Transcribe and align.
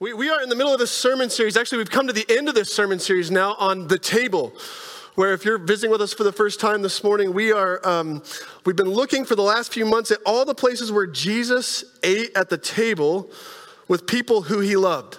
We, 0.00 0.12
we 0.12 0.30
are 0.30 0.40
in 0.40 0.48
the 0.48 0.54
middle 0.54 0.72
of 0.72 0.78
this 0.78 0.92
sermon 0.92 1.28
series. 1.28 1.56
Actually, 1.56 1.78
we've 1.78 1.90
come 1.90 2.06
to 2.06 2.12
the 2.12 2.24
end 2.28 2.48
of 2.48 2.54
this 2.54 2.72
sermon 2.72 3.00
series 3.00 3.32
now 3.32 3.56
on 3.58 3.88
the 3.88 3.98
table. 3.98 4.52
Where, 5.16 5.32
if 5.32 5.44
you're 5.44 5.58
visiting 5.58 5.90
with 5.90 6.00
us 6.00 6.14
for 6.14 6.22
the 6.22 6.30
first 6.30 6.60
time 6.60 6.82
this 6.82 7.02
morning, 7.02 7.34
we 7.34 7.50
are, 7.50 7.84
um, 7.84 8.22
we've 8.64 8.76
been 8.76 8.90
looking 8.90 9.24
for 9.24 9.34
the 9.34 9.42
last 9.42 9.74
few 9.74 9.84
months 9.84 10.12
at 10.12 10.20
all 10.24 10.44
the 10.44 10.54
places 10.54 10.92
where 10.92 11.08
Jesus 11.08 11.82
ate 12.04 12.30
at 12.36 12.48
the 12.48 12.56
table 12.56 13.28
with 13.88 14.06
people 14.06 14.42
who 14.42 14.60
he 14.60 14.76
loved. 14.76 15.18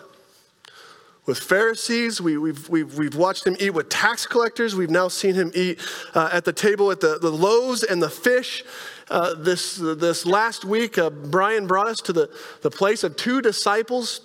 With 1.25 1.39
Pharisees, 1.39 2.21
we, 2.21 2.37
we've, 2.37 2.69
we've, 2.69 2.97
we've 2.97 3.15
watched 3.15 3.45
him 3.45 3.57
eat 3.59 3.71
with 3.71 3.89
tax 3.89 4.25
collectors. 4.25 4.75
We've 4.75 4.89
now 4.89 5.09
seen 5.09 5.35
him 5.35 5.51
eat 5.53 5.81
uh, 6.15 6.29
at 6.31 6.45
the 6.45 6.53
table 6.53 6.89
at 6.89 7.01
the, 7.01 7.19
the 7.19 7.31
loaves 7.31 7.83
and 7.83 8.01
the 8.01 8.09
fish. 8.09 8.63
Uh, 9.09 9.33
this, 9.33 9.75
this 9.75 10.25
last 10.25 10.63
week, 10.63 10.97
uh, 10.97 11.09
Brian 11.09 11.67
brought 11.67 11.87
us 11.87 11.99
to 11.99 12.13
the, 12.13 12.29
the 12.61 12.71
place 12.71 13.03
of 13.03 13.17
two 13.17 13.41
disciples 13.41 14.21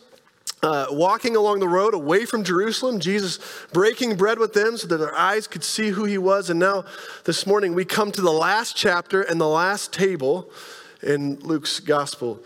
uh, 0.65 0.87
walking 0.91 1.37
along 1.37 1.61
the 1.61 1.69
road 1.69 1.93
away 1.93 2.25
from 2.25 2.43
Jerusalem, 2.43 2.99
Jesus 2.99 3.39
breaking 3.73 4.17
bread 4.17 4.39
with 4.39 4.55
them 4.55 4.79
so 4.79 4.87
that 4.87 4.97
their 4.97 5.15
eyes 5.15 5.47
could 5.47 5.63
see 5.63 5.91
who 5.91 6.05
he 6.05 6.17
was. 6.17 6.49
And 6.49 6.59
now 6.59 6.87
this 7.25 7.47
morning 7.47 7.75
we 7.75 7.85
come 7.85 8.11
to 8.13 8.23
the 8.23 8.33
last 8.33 8.75
chapter 8.75 9.21
and 9.21 9.39
the 9.39 9.47
last 9.47 9.93
table 9.93 10.51
in 11.03 11.39
Luke's 11.41 11.81
gospel. 11.81 12.41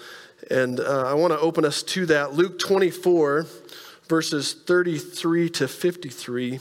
And 0.51 0.81
uh, 0.81 1.05
I 1.07 1.15
want 1.15 1.33
to 1.33 1.39
open 1.39 1.65
us 1.65 1.85
to 1.85 2.07
that. 2.07 2.33
Luke 2.33 2.59
24, 2.59 3.47
verses 4.09 4.53
33 4.53 5.51
to 5.51 5.69
53. 5.69 6.59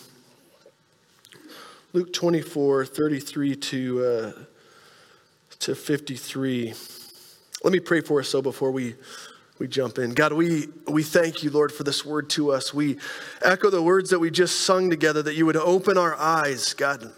Luke 1.93 2.13
24, 2.13 2.85
33 2.85 3.55
to, 3.55 4.05
uh, 4.05 4.31
to 5.57 5.73
53. 5.73 6.73
Let 7.63 7.73
me 7.73 7.79
pray 7.79 8.01
for 8.01 8.19
us 8.19 8.29
so 8.29 8.43
before 8.43 8.69
we 8.69 8.93
we 9.59 9.67
jump 9.67 9.97
in. 9.97 10.13
God, 10.13 10.33
we, 10.33 10.67
we 10.87 11.03
thank 11.03 11.43
you, 11.43 11.49
Lord, 11.49 11.71
for 11.71 11.83
this 11.83 12.05
word 12.05 12.29
to 12.31 12.51
us. 12.51 12.73
We 12.73 12.97
echo 13.41 13.69
the 13.69 13.81
words 13.81 14.11
that 14.11 14.19
we 14.19 14.29
just 14.29 14.61
sung 14.61 14.89
together, 14.89 15.23
that 15.23 15.35
you 15.35 15.45
would 15.45 15.57
open 15.57 15.97
our 15.97 16.15
eyes, 16.15 16.73
God. 16.73 17.11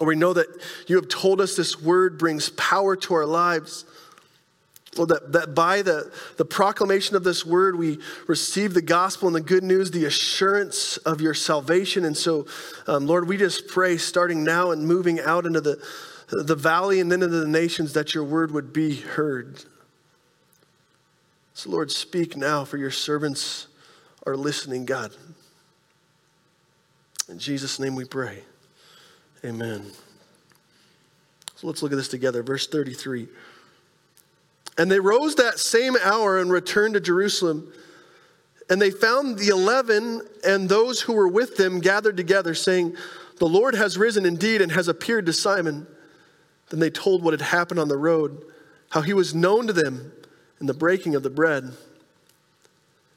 We 0.00 0.16
know 0.16 0.32
that 0.32 0.46
you 0.86 0.96
have 0.96 1.08
told 1.08 1.40
us 1.40 1.56
this 1.56 1.80
word 1.80 2.18
brings 2.18 2.48
power 2.50 2.96
to 2.96 3.14
our 3.14 3.26
lives. 3.26 3.84
Lord, 4.96 5.10
that, 5.10 5.32
that 5.32 5.54
by 5.54 5.82
the, 5.82 6.10
the 6.36 6.44
proclamation 6.44 7.14
of 7.14 7.22
this 7.22 7.46
word, 7.46 7.76
we 7.76 7.98
receive 8.26 8.74
the 8.74 8.82
gospel 8.82 9.28
and 9.28 9.36
the 9.36 9.40
good 9.40 9.62
news, 9.62 9.90
the 9.90 10.06
assurance 10.06 10.96
of 10.98 11.20
your 11.20 11.34
salvation. 11.34 12.04
And 12.04 12.16
so, 12.16 12.46
um, 12.88 13.06
Lord, 13.06 13.28
we 13.28 13.36
just 13.36 13.68
pray, 13.68 13.98
starting 13.98 14.42
now 14.42 14.72
and 14.72 14.86
moving 14.86 15.20
out 15.20 15.46
into 15.46 15.60
the, 15.60 15.80
the 16.30 16.56
valley 16.56 16.98
and 16.98 17.12
then 17.12 17.22
into 17.22 17.38
the 17.38 17.46
nations, 17.46 17.92
that 17.92 18.14
your 18.14 18.24
word 18.24 18.50
would 18.50 18.72
be 18.72 18.96
heard. 18.96 19.64
So, 21.54 21.70
Lord, 21.70 21.90
speak 21.90 22.36
now, 22.36 22.64
for 22.64 22.76
your 22.76 22.90
servants 22.90 23.66
are 24.26 24.36
listening, 24.36 24.84
God. 24.84 25.12
In 27.28 27.38
Jesus' 27.38 27.78
name 27.78 27.94
we 27.94 28.04
pray. 28.04 28.42
Amen. 29.44 29.86
So 31.56 31.66
let's 31.66 31.82
look 31.82 31.92
at 31.92 31.96
this 31.96 32.08
together. 32.08 32.42
Verse 32.42 32.66
33. 32.66 33.28
And 34.78 34.90
they 34.90 35.00
rose 35.00 35.34
that 35.36 35.58
same 35.58 35.96
hour 36.02 36.38
and 36.38 36.50
returned 36.50 36.94
to 36.94 37.00
Jerusalem. 37.00 37.72
And 38.68 38.80
they 38.80 38.90
found 38.90 39.38
the 39.38 39.48
eleven 39.48 40.22
and 40.44 40.68
those 40.68 41.02
who 41.02 41.12
were 41.12 41.28
with 41.28 41.56
them 41.56 41.80
gathered 41.80 42.16
together, 42.16 42.54
saying, 42.54 42.96
The 43.38 43.48
Lord 43.48 43.74
has 43.74 43.98
risen 43.98 44.24
indeed 44.24 44.62
and 44.62 44.72
has 44.72 44.88
appeared 44.88 45.26
to 45.26 45.32
Simon. 45.32 45.86
Then 46.70 46.80
they 46.80 46.90
told 46.90 47.22
what 47.22 47.32
had 47.32 47.42
happened 47.42 47.80
on 47.80 47.88
the 47.88 47.96
road, 47.96 48.42
how 48.90 49.02
he 49.02 49.12
was 49.12 49.34
known 49.34 49.66
to 49.66 49.72
them 49.72 50.12
and 50.60 50.68
the 50.68 50.74
breaking 50.74 51.14
of 51.14 51.22
the 51.22 51.30
bread. 51.30 51.72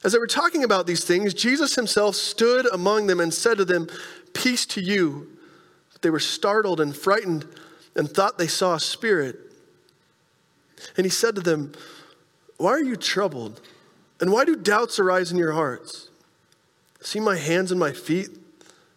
As 0.02 0.12
they 0.12 0.18
were 0.18 0.26
talking 0.26 0.64
about 0.64 0.86
these 0.86 1.04
things, 1.04 1.32
Jesus 1.32 1.76
himself 1.76 2.14
stood 2.14 2.70
among 2.72 3.06
them 3.06 3.20
and 3.20 3.32
said 3.32 3.58
to 3.58 3.64
them, 3.64 3.88
Peace 4.32 4.66
to 4.66 4.80
you. 4.80 5.28
But 5.92 6.02
they 6.02 6.10
were 6.10 6.20
startled 6.20 6.80
and 6.80 6.94
frightened 6.94 7.46
and 7.94 8.10
thought 8.10 8.36
they 8.36 8.46
saw 8.46 8.74
a 8.74 8.80
spirit. 8.80 9.38
And 10.96 11.06
he 11.06 11.10
said 11.10 11.34
to 11.36 11.40
them, 11.40 11.72
Why 12.56 12.72
are 12.72 12.82
you 12.82 12.96
troubled? 12.96 13.60
And 14.20 14.32
why 14.32 14.44
do 14.44 14.56
doubts 14.56 14.98
arise 14.98 15.30
in 15.30 15.38
your 15.38 15.52
hearts? 15.52 16.10
See 17.00 17.20
my 17.20 17.36
hands 17.36 17.70
and 17.70 17.78
my 17.78 17.92
feet, 17.92 18.30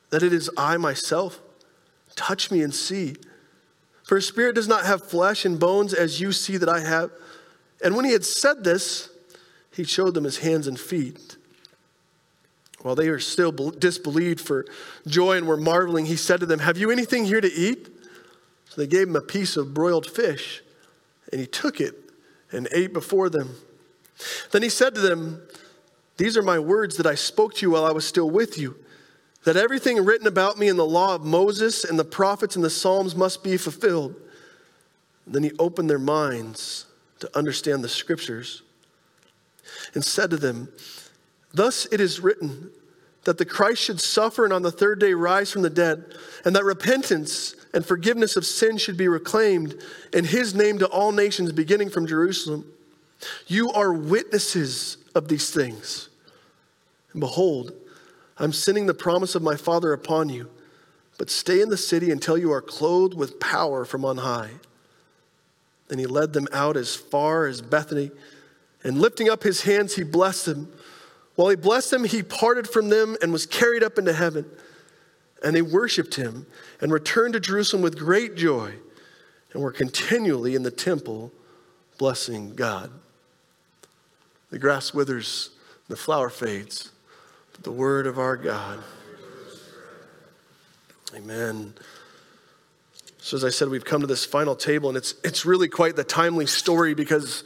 that 0.10 0.24
it 0.24 0.34
is 0.34 0.50
I 0.58 0.78
myself. 0.78 1.40
Touch 2.16 2.50
me 2.52 2.62
and 2.62 2.74
see. 2.74 3.16
For 4.04 4.18
a 4.18 4.22
spirit 4.22 4.56
does 4.56 4.68
not 4.68 4.86
have 4.86 5.04
flesh 5.04 5.46
and 5.46 5.60
bones 5.60 5.94
as 5.94 6.22
you 6.22 6.32
see 6.32 6.58
that 6.58 6.70
I 6.70 6.80
have. 6.80 7.12
And 7.84 7.96
when 7.96 8.06
he 8.06 8.12
had 8.12 8.26
said 8.26 8.64
this, 8.64 9.10
he 9.72 9.84
showed 9.84 10.14
them 10.14 10.24
his 10.24 10.40
hands 10.40 10.68
and 10.68 10.80
feet. 10.80 11.38
While 12.82 12.96
they 12.96 13.10
were 13.10 13.20
still 13.20 13.52
disbelieved 13.52 14.40
for 14.40 14.66
joy 15.08 15.38
and 15.38 15.48
were 15.48 15.58
marveling, 15.58 16.06
he 16.06 16.16
said 16.16 16.40
to 16.40 16.46
them, 16.46 16.60
Have 16.60 16.78
you 16.78 16.92
anything 16.92 17.26
here 17.26 17.42
to 17.42 17.52
eat? 17.52 17.88
So 18.70 18.82
they 18.82 18.88
gave 18.88 19.08
him 19.08 19.16
a 19.16 19.22
piece 19.22 19.58
of 19.58 19.74
broiled 19.74 20.10
fish, 20.10 20.64
and 21.32 21.42
he 21.42 21.48
took 21.48 21.82
it 21.82 21.96
and 22.52 22.68
ate 22.72 22.94
before 22.94 23.30
them. 23.30 23.56
Then 24.52 24.64
he 24.64 24.70
said 24.70 24.96
to 24.96 25.02
them, 25.02 25.42
These 26.18 26.38
are 26.38 26.44
my 26.44 26.60
words 26.60 26.98
that 26.98 27.06
I 27.06 27.16
spoke 27.16 27.56
to 27.56 27.62
you 27.62 27.72
while 27.72 27.86
I 27.86 27.92
was 27.92 28.06
still 28.06 28.30
with 28.30 28.58
you, 28.58 28.76
that 29.44 29.58
everything 29.58 30.04
written 30.04 30.28
about 30.28 30.58
me 30.58 30.68
in 30.68 30.78
the 30.78 30.86
law 30.86 31.16
of 31.16 31.24
Moses 31.24 31.84
and 31.84 31.98
the 31.98 32.06
prophets 32.06 32.56
and 32.56 32.64
the 32.64 32.70
Psalms 32.70 33.16
must 33.16 33.44
be 33.44 33.58
fulfilled. 33.58 34.16
Then 35.26 35.44
he 35.44 35.52
opened 35.60 35.90
their 35.90 36.00
minds 36.00 36.86
to 37.20 37.38
understand 37.38 37.84
the 37.84 37.90
scriptures 37.90 38.62
and 39.94 40.04
said 40.04 40.30
to 40.30 40.38
them, 40.38 40.70
Thus 41.54 41.88
it 41.92 42.00
is 42.00 42.20
written 42.20 42.72
that 43.24 43.38
the 43.38 43.46
Christ 43.46 43.82
should 43.82 44.00
suffer 44.00 44.46
and 44.46 44.54
on 44.54 44.62
the 44.62 44.72
third 44.72 45.00
day 45.00 45.14
rise 45.14 45.52
from 45.52 45.62
the 45.62 45.70
dead, 45.70 46.16
and 46.46 46.56
that 46.56 46.64
repentance 46.64 47.56
and 47.74 47.86
forgiveness 47.86 48.38
of 48.38 48.46
sin 48.46 48.78
should 48.78 48.98
be 48.98 49.08
proclaimed 49.08 49.76
in 50.14 50.24
his 50.24 50.56
name 50.56 50.80
to 50.80 50.88
all 50.88 51.12
nations, 51.12 51.52
beginning 51.52 51.90
from 51.90 52.08
Jerusalem. 52.08 52.66
You 53.48 53.72
are 53.72 53.92
witnesses 53.92 54.98
of 55.14 55.28
these 55.28 55.50
things. 55.50 56.10
And 57.12 57.20
behold, 57.20 57.74
I'm 58.38 58.54
sending 58.54 58.86
the 58.86 58.94
promise 58.94 59.36
of 59.36 59.42
my 59.42 59.56
Father 59.56 59.92
upon 59.92 60.30
you, 60.30 60.50
but 61.18 61.30
stay 61.30 61.62
in 61.62 61.70
the 61.70 61.78
city 61.78 62.12
until 62.12 62.38
you 62.38 62.52
are 62.54 62.62
clothed 62.62 63.16
with 63.16 63.40
power 63.40 63.84
from 63.84 64.06
on 64.06 64.18
high. 64.18 64.52
Then 65.88 66.00
he 66.00 66.06
led 66.06 66.34
them 66.34 66.48
out 66.52 66.78
as 66.78 66.96
far 66.96 67.48
as 67.48 67.62
Bethany, 67.62 68.12
and 68.84 69.00
lifting 69.00 69.30
up 69.30 69.44
his 69.44 69.64
hands, 69.64 69.96
he 69.96 70.04
blessed 70.04 70.46
them. 70.46 70.72
While 71.36 71.50
he 71.50 71.56
blessed 71.56 71.92
them, 71.92 72.04
he 72.04 72.24
parted 72.24 72.68
from 72.68 72.90
them 72.90 73.18
and 73.22 73.32
was 73.32 73.46
carried 73.46 73.84
up 73.84 73.98
into 73.98 74.14
heaven. 74.14 74.46
And 75.44 75.56
they 75.56 75.62
worshiped 75.62 76.16
him 76.16 76.46
and 76.82 76.92
returned 76.92 77.34
to 77.34 77.40
Jerusalem 77.40 77.82
with 77.82 77.98
great 77.98 78.36
joy 78.36 78.74
and 79.54 79.62
were 79.62 79.72
continually 79.72 80.56
in 80.56 80.64
the 80.64 80.72
temple 80.72 81.32
blessing 81.98 82.56
God. 82.56 82.92
The 84.50 84.60
grass 84.60 84.94
withers, 84.94 85.52
the 85.88 85.96
flower 85.96 86.30
fades, 86.30 86.92
but 87.52 87.64
the 87.64 87.72
word 87.72 88.08
of 88.08 88.18
our 88.18 88.38
God. 88.38 88.84
Amen. 91.16 91.74
So, 93.20 93.36
as 93.36 93.44
I 93.44 93.50
said, 93.50 93.70
we've 93.70 93.86
come 93.86 94.02
to 94.02 94.08
this 94.08 94.26
final 94.26 94.56
table, 94.56 94.90
and 94.90 94.98
it's, 94.98 95.16
it's 95.24 95.46
really 95.46 95.68
quite 95.68 95.96
the 95.96 96.04
timely 96.04 96.46
story 96.46 96.94
because, 96.94 97.44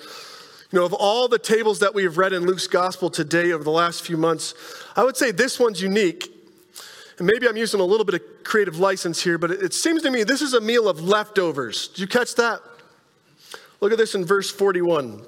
you 0.71 0.77
know, 0.77 0.85
of 0.85 0.93
all 0.93 1.27
the 1.27 1.39
tables 1.39 1.79
that 1.79 1.95
we've 1.95 2.17
read 2.17 2.33
in 2.33 2.45
Luke's 2.45 2.67
gospel 2.67 3.09
today 3.09 3.51
over 3.51 3.63
the 3.63 3.71
last 3.71 4.05
few 4.05 4.17
months, 4.17 4.53
I 4.95 5.03
would 5.03 5.17
say 5.17 5.31
this 5.31 5.59
one's 5.59 5.81
unique. 5.81 6.27
And 7.17 7.27
maybe 7.27 7.47
I'm 7.47 7.57
using 7.57 7.79
a 7.79 7.85
little 7.85 8.05
bit 8.05 8.15
of 8.15 8.21
creative 8.43 8.79
license 8.79 9.23
here, 9.23 9.37
but 9.37 9.51
it, 9.51 9.61
it 9.61 9.73
seems 9.73 10.01
to 10.03 10.11
me 10.11 10.23
this 10.23 10.41
is 10.41 10.53
a 10.53 10.61
meal 10.61 10.89
of 10.89 11.01
leftovers. 11.01 11.87
Did 11.89 11.99
you 11.99 12.07
catch 12.07 12.35
that? 12.35 12.59
Look 13.79 13.91
at 13.91 13.97
this 13.97 14.13
in 14.13 14.25
verse 14.25 14.51
41. 14.51 15.23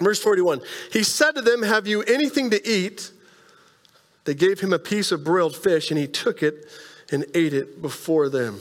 Verse 0.00 0.22
41 0.22 0.62
He 0.90 1.02
said 1.02 1.32
to 1.32 1.42
them, 1.42 1.62
Have 1.62 1.86
you 1.86 2.02
anything 2.02 2.50
to 2.50 2.68
eat? 2.68 3.12
They 4.24 4.34
gave 4.34 4.60
him 4.60 4.72
a 4.72 4.78
piece 4.78 5.12
of 5.12 5.24
broiled 5.24 5.56
fish, 5.56 5.90
and 5.90 5.98
he 5.98 6.06
took 6.06 6.42
it 6.42 6.66
and 7.10 7.24
ate 7.34 7.52
it 7.52 7.82
before 7.82 8.28
them 8.28 8.60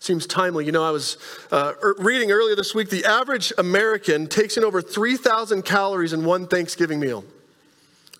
seems 0.00 0.26
timely. 0.26 0.64
You 0.64 0.72
know, 0.72 0.82
I 0.82 0.90
was 0.90 1.16
uh, 1.52 1.74
er, 1.82 1.94
reading 1.98 2.32
earlier 2.32 2.56
this 2.56 2.74
week 2.74 2.90
the 2.90 3.04
average 3.04 3.52
American 3.58 4.26
takes 4.26 4.56
in 4.56 4.64
over 4.64 4.82
3,000 4.82 5.62
calories 5.62 6.12
in 6.12 6.24
one 6.24 6.46
Thanksgiving 6.46 6.98
meal. 6.98 7.24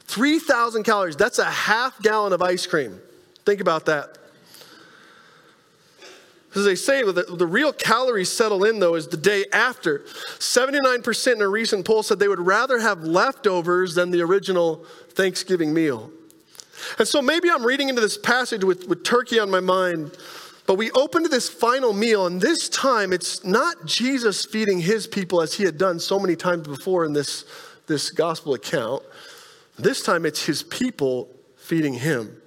3,000 0.05 0.85
calories. 0.85 1.17
That's 1.17 1.39
a 1.39 1.45
half 1.45 2.01
gallon 2.03 2.33
of 2.33 2.43
ice 2.43 2.67
cream. 2.67 3.01
Think 3.45 3.61
about 3.61 3.87
that. 3.87 4.19
As 6.55 6.65
they 6.65 6.75
say, 6.75 7.05
the, 7.05 7.13
the 7.13 7.47
real 7.47 7.73
calories 7.73 8.29
settle 8.29 8.65
in, 8.65 8.81
though, 8.81 8.97
is 8.97 9.07
the 9.07 9.17
day 9.17 9.45
after. 9.53 10.01
79% 10.39 11.33
in 11.33 11.41
a 11.41 11.49
recent 11.49 11.87
poll 11.87 12.03
said 12.03 12.19
they 12.19 12.27
would 12.27 12.41
rather 12.41 12.81
have 12.81 13.05
leftovers 13.05 13.95
than 13.95 14.11
the 14.11 14.21
original 14.21 14.85
Thanksgiving 15.11 15.73
meal. 15.73 16.11
And 16.99 17.07
so 17.07 17.23
maybe 17.23 17.49
I'm 17.49 17.65
reading 17.65 17.89
into 17.89 18.01
this 18.01 18.19
passage 18.19 18.65
with, 18.65 18.89
with 18.89 19.05
turkey 19.05 19.39
on 19.39 19.49
my 19.49 19.61
mind 19.61 20.17
but 20.71 20.79
we 20.79 20.93
open 20.93 21.25
to 21.25 21.29
this 21.29 21.49
final 21.49 21.93
meal, 21.93 22.29
and 22.29 22.41
this 22.41 22.69
time 22.69 23.13
it's 23.13 23.43
not 23.43 23.87
Jesus 23.87 24.47
feeding 24.47 24.79
his 24.79 25.05
people 25.05 25.43
as 25.43 25.53
he 25.53 25.65
had 25.65 25.77
done 25.77 25.99
so 25.99 26.17
many 26.17 26.37
times 26.37 26.69
before 26.69 27.05
in 27.05 27.13
this, 27.13 27.45
this 27.89 28.11
gospel 28.13 28.55
account. 28.55 29.03
This 29.81 30.01
time 30.01 30.25
it's 30.25 30.45
his 30.47 30.63
people 30.63 31.29
feeding 31.57 31.95
him. 31.95 32.41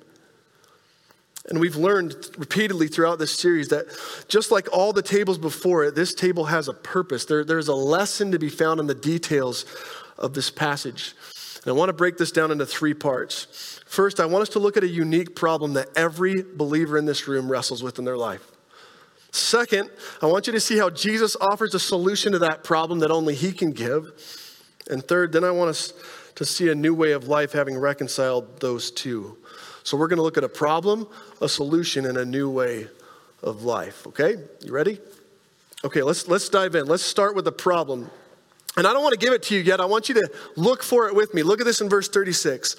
And 1.49 1.59
we've 1.59 1.75
learned 1.75 2.15
repeatedly 2.37 2.87
throughout 2.87 3.19
this 3.19 3.33
series 3.33 3.67
that 3.67 3.87
just 4.29 4.51
like 4.51 4.69
all 4.71 4.93
the 4.93 5.01
tables 5.01 5.37
before 5.37 5.83
it, 5.83 5.93
this 5.93 6.13
table 6.13 6.45
has 6.45 6.69
a 6.69 6.73
purpose. 6.73 7.25
There, 7.25 7.43
there's 7.43 7.67
a 7.67 7.75
lesson 7.75 8.31
to 8.31 8.39
be 8.39 8.47
found 8.47 8.79
in 8.79 8.87
the 8.87 8.95
details 8.95 9.65
of 10.17 10.33
this 10.33 10.49
passage. 10.49 11.13
And 11.63 11.69
I 11.69 11.73
want 11.73 11.89
to 11.89 11.93
break 11.93 12.17
this 12.17 12.31
down 12.31 12.51
into 12.51 12.65
three 12.65 12.93
parts. 12.93 13.79
First, 13.85 14.19
I 14.19 14.25
want 14.25 14.41
us 14.41 14.49
to 14.49 14.59
look 14.59 14.75
at 14.75 14.83
a 14.83 14.87
unique 14.87 15.35
problem 15.35 15.73
that 15.73 15.87
every 15.95 16.43
believer 16.43 16.97
in 16.97 17.05
this 17.05 17.27
room 17.27 17.49
wrestles 17.49 17.81
with 17.81 17.99
in 17.99 18.05
their 18.05 18.17
life. 18.17 18.45
Second, 19.31 19.89
I 20.21 20.27
want 20.27 20.45
you 20.45 20.53
to 20.53 20.59
see 20.59 20.77
how 20.77 20.89
Jesus 20.89 21.35
offers 21.39 21.73
a 21.73 21.79
solution 21.79 22.33
to 22.33 22.39
that 22.39 22.63
problem 22.63 22.99
that 22.99 23.11
only 23.11 23.33
He 23.33 23.51
can 23.51 23.71
give. 23.71 24.11
And 24.89 25.03
third, 25.03 25.31
then 25.31 25.43
I 25.43 25.51
want 25.51 25.69
us 25.69 25.93
to 26.35 26.45
see 26.45 26.69
a 26.69 26.75
new 26.75 26.93
way 26.93 27.13
of 27.13 27.27
life 27.27 27.53
having 27.53 27.77
reconciled 27.77 28.59
those 28.59 28.91
two. 28.91 29.37
So 29.83 29.97
we're 29.97 30.07
going 30.07 30.17
to 30.17 30.23
look 30.23 30.37
at 30.37 30.43
a 30.43 30.49
problem, 30.49 31.07
a 31.41 31.47
solution, 31.47 32.05
and 32.05 32.17
a 32.17 32.25
new 32.25 32.49
way 32.49 32.87
of 33.41 33.63
life. 33.63 34.05
Okay? 34.07 34.37
You 34.61 34.71
ready? 34.71 34.99
Okay, 35.85 36.01
let's 36.01 36.27
let's 36.27 36.47
dive 36.47 36.75
in. 36.75 36.85
Let's 36.85 37.03
start 37.03 37.35
with 37.35 37.45
the 37.45 37.51
problem. 37.51 38.09
And 38.75 38.87
I 38.87 38.93
don't 38.93 39.03
want 39.03 39.13
to 39.13 39.23
give 39.23 39.33
it 39.33 39.43
to 39.43 39.55
you 39.55 39.61
yet. 39.61 39.79
I 39.79 39.85
want 39.85 40.09
you 40.09 40.15
to 40.15 40.31
look 40.55 40.83
for 40.83 41.07
it 41.07 41.15
with 41.15 41.33
me. 41.33 41.43
Look 41.43 41.59
at 41.59 41.65
this 41.65 41.81
in 41.81 41.89
verse 41.89 42.09
36. 42.09 42.75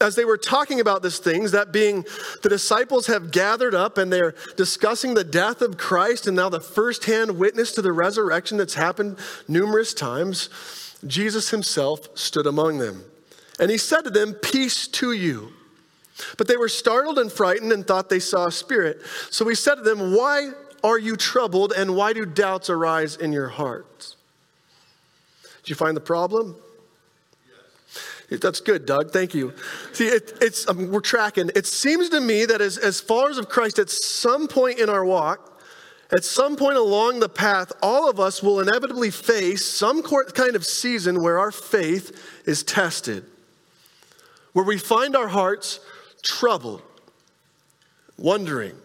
As 0.00 0.14
they 0.14 0.26
were 0.26 0.36
talking 0.36 0.80
about 0.80 1.02
these 1.02 1.18
things, 1.18 1.52
that 1.52 1.72
being 1.72 2.04
the 2.42 2.50
disciples 2.50 3.06
have 3.06 3.30
gathered 3.32 3.74
up 3.74 3.96
and 3.96 4.12
they're 4.12 4.34
discussing 4.56 5.14
the 5.14 5.24
death 5.24 5.62
of 5.62 5.78
Christ 5.78 6.26
and 6.26 6.36
now 6.36 6.50
the 6.50 6.60
firsthand 6.60 7.38
witness 7.38 7.72
to 7.72 7.82
the 7.82 7.92
resurrection 7.92 8.58
that's 8.58 8.74
happened 8.74 9.18
numerous 9.48 9.94
times, 9.94 10.50
Jesus 11.06 11.50
himself 11.50 12.08
stood 12.16 12.46
among 12.46 12.78
them. 12.78 13.02
And 13.58 13.70
he 13.70 13.78
said 13.78 14.02
to 14.02 14.10
them, 14.10 14.34
Peace 14.34 14.86
to 14.88 15.12
you. 15.12 15.52
But 16.36 16.46
they 16.46 16.56
were 16.56 16.68
startled 16.68 17.18
and 17.18 17.32
frightened 17.32 17.72
and 17.72 17.86
thought 17.86 18.10
they 18.10 18.20
saw 18.20 18.46
a 18.46 18.52
spirit. 18.52 19.00
So 19.30 19.48
he 19.48 19.54
said 19.54 19.76
to 19.76 19.82
them, 19.82 20.14
Why 20.14 20.50
are 20.84 20.98
you 20.98 21.16
troubled 21.16 21.72
and 21.72 21.96
why 21.96 22.12
do 22.12 22.26
doubts 22.26 22.68
arise 22.70 23.16
in 23.16 23.32
your 23.32 23.48
hearts? 23.48 24.15
Did 25.66 25.70
you 25.70 25.76
find 25.76 25.96
the 25.96 26.00
problem? 26.00 26.54
Yes. 28.30 28.38
That's 28.38 28.60
good, 28.60 28.86
Doug. 28.86 29.10
Thank 29.10 29.34
you. 29.34 29.52
See, 29.92 30.06
it, 30.06 30.38
it's 30.40 30.68
um, 30.68 30.92
we're 30.92 31.00
tracking. 31.00 31.50
It 31.56 31.66
seems 31.66 32.08
to 32.10 32.20
me 32.20 32.44
that 32.44 32.60
as, 32.60 32.78
as 32.78 33.00
followers 33.00 33.36
of 33.36 33.48
Christ, 33.48 33.80
at 33.80 33.90
some 33.90 34.46
point 34.46 34.78
in 34.78 34.88
our 34.88 35.04
walk, 35.04 35.60
at 36.12 36.24
some 36.24 36.54
point 36.54 36.76
along 36.76 37.18
the 37.18 37.28
path, 37.28 37.72
all 37.82 38.08
of 38.08 38.20
us 38.20 38.44
will 38.44 38.60
inevitably 38.60 39.10
face 39.10 39.66
some 39.66 40.04
kind 40.04 40.54
of 40.54 40.64
season 40.64 41.20
where 41.20 41.36
our 41.36 41.50
faith 41.50 42.44
is 42.46 42.62
tested, 42.62 43.24
where 44.52 44.64
we 44.64 44.78
find 44.78 45.16
our 45.16 45.26
hearts 45.26 45.80
troubled, 46.22 46.80
wondering, 48.16 48.76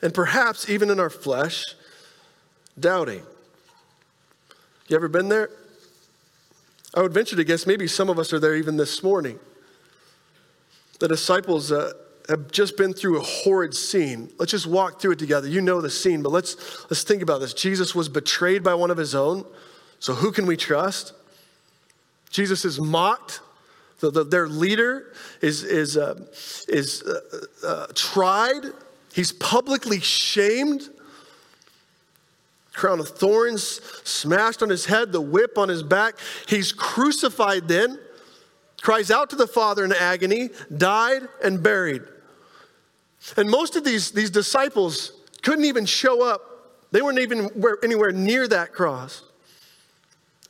and 0.00 0.14
perhaps 0.14 0.70
even 0.70 0.90
in 0.90 1.00
our 1.00 1.10
flesh, 1.10 1.74
doubting. 2.78 3.22
You 4.86 4.94
ever 4.94 5.08
been 5.08 5.28
there? 5.28 5.50
I 6.94 7.02
would 7.02 7.12
venture 7.12 7.36
to 7.36 7.44
guess 7.44 7.66
maybe 7.66 7.86
some 7.86 8.08
of 8.08 8.18
us 8.18 8.32
are 8.32 8.38
there 8.38 8.54
even 8.54 8.76
this 8.76 9.02
morning. 9.02 9.38
The 11.00 11.08
disciples 11.08 11.72
uh, 11.72 11.92
have 12.28 12.50
just 12.50 12.76
been 12.76 12.92
through 12.92 13.18
a 13.18 13.22
horrid 13.22 13.74
scene. 13.74 14.30
Let's 14.38 14.52
just 14.52 14.66
walk 14.66 15.00
through 15.00 15.12
it 15.12 15.18
together. 15.18 15.48
You 15.48 15.60
know 15.60 15.80
the 15.80 15.90
scene, 15.90 16.22
but 16.22 16.30
let's, 16.30 16.84
let's 16.90 17.02
think 17.02 17.22
about 17.22 17.40
this. 17.40 17.54
Jesus 17.54 17.94
was 17.94 18.08
betrayed 18.08 18.62
by 18.62 18.74
one 18.74 18.90
of 18.90 18.98
his 18.98 19.14
own. 19.14 19.44
So 19.98 20.14
who 20.14 20.32
can 20.32 20.46
we 20.46 20.56
trust? 20.56 21.14
Jesus 22.30 22.64
is 22.64 22.80
mocked 22.80 23.40
the, 24.02 24.10
the, 24.10 24.24
their 24.24 24.48
leader 24.48 25.12
is, 25.40 25.62
is, 25.62 25.96
uh, 25.96 26.20
is 26.68 27.02
uh, 27.04 27.20
uh, 27.64 27.86
tried, 27.94 28.62
he's 29.14 29.30
publicly 29.32 30.00
shamed. 30.00 30.82
Crown 32.72 33.00
of 33.00 33.08
thorns 33.08 33.80
smashed 34.04 34.62
on 34.62 34.70
his 34.70 34.86
head, 34.86 35.12
the 35.12 35.20
whip 35.20 35.58
on 35.58 35.68
his 35.68 35.82
back. 35.82 36.14
He's 36.48 36.72
crucified 36.72 37.68
then, 37.68 37.98
cries 38.80 39.10
out 39.10 39.30
to 39.30 39.36
the 39.36 39.46
Father 39.46 39.84
in 39.84 39.92
agony, 39.92 40.50
died 40.74 41.28
and 41.44 41.62
buried. 41.62 42.02
And 43.36 43.50
most 43.50 43.76
of 43.76 43.84
these, 43.84 44.10
these 44.12 44.30
disciples 44.30 45.12
couldn't 45.42 45.64
even 45.64 45.86
show 45.86 46.22
up. 46.22 46.70
They 46.92 47.02
weren't 47.02 47.18
even 47.18 47.50
anywhere 47.82 48.12
near 48.12 48.48
that 48.48 48.72
cross. 48.72 49.22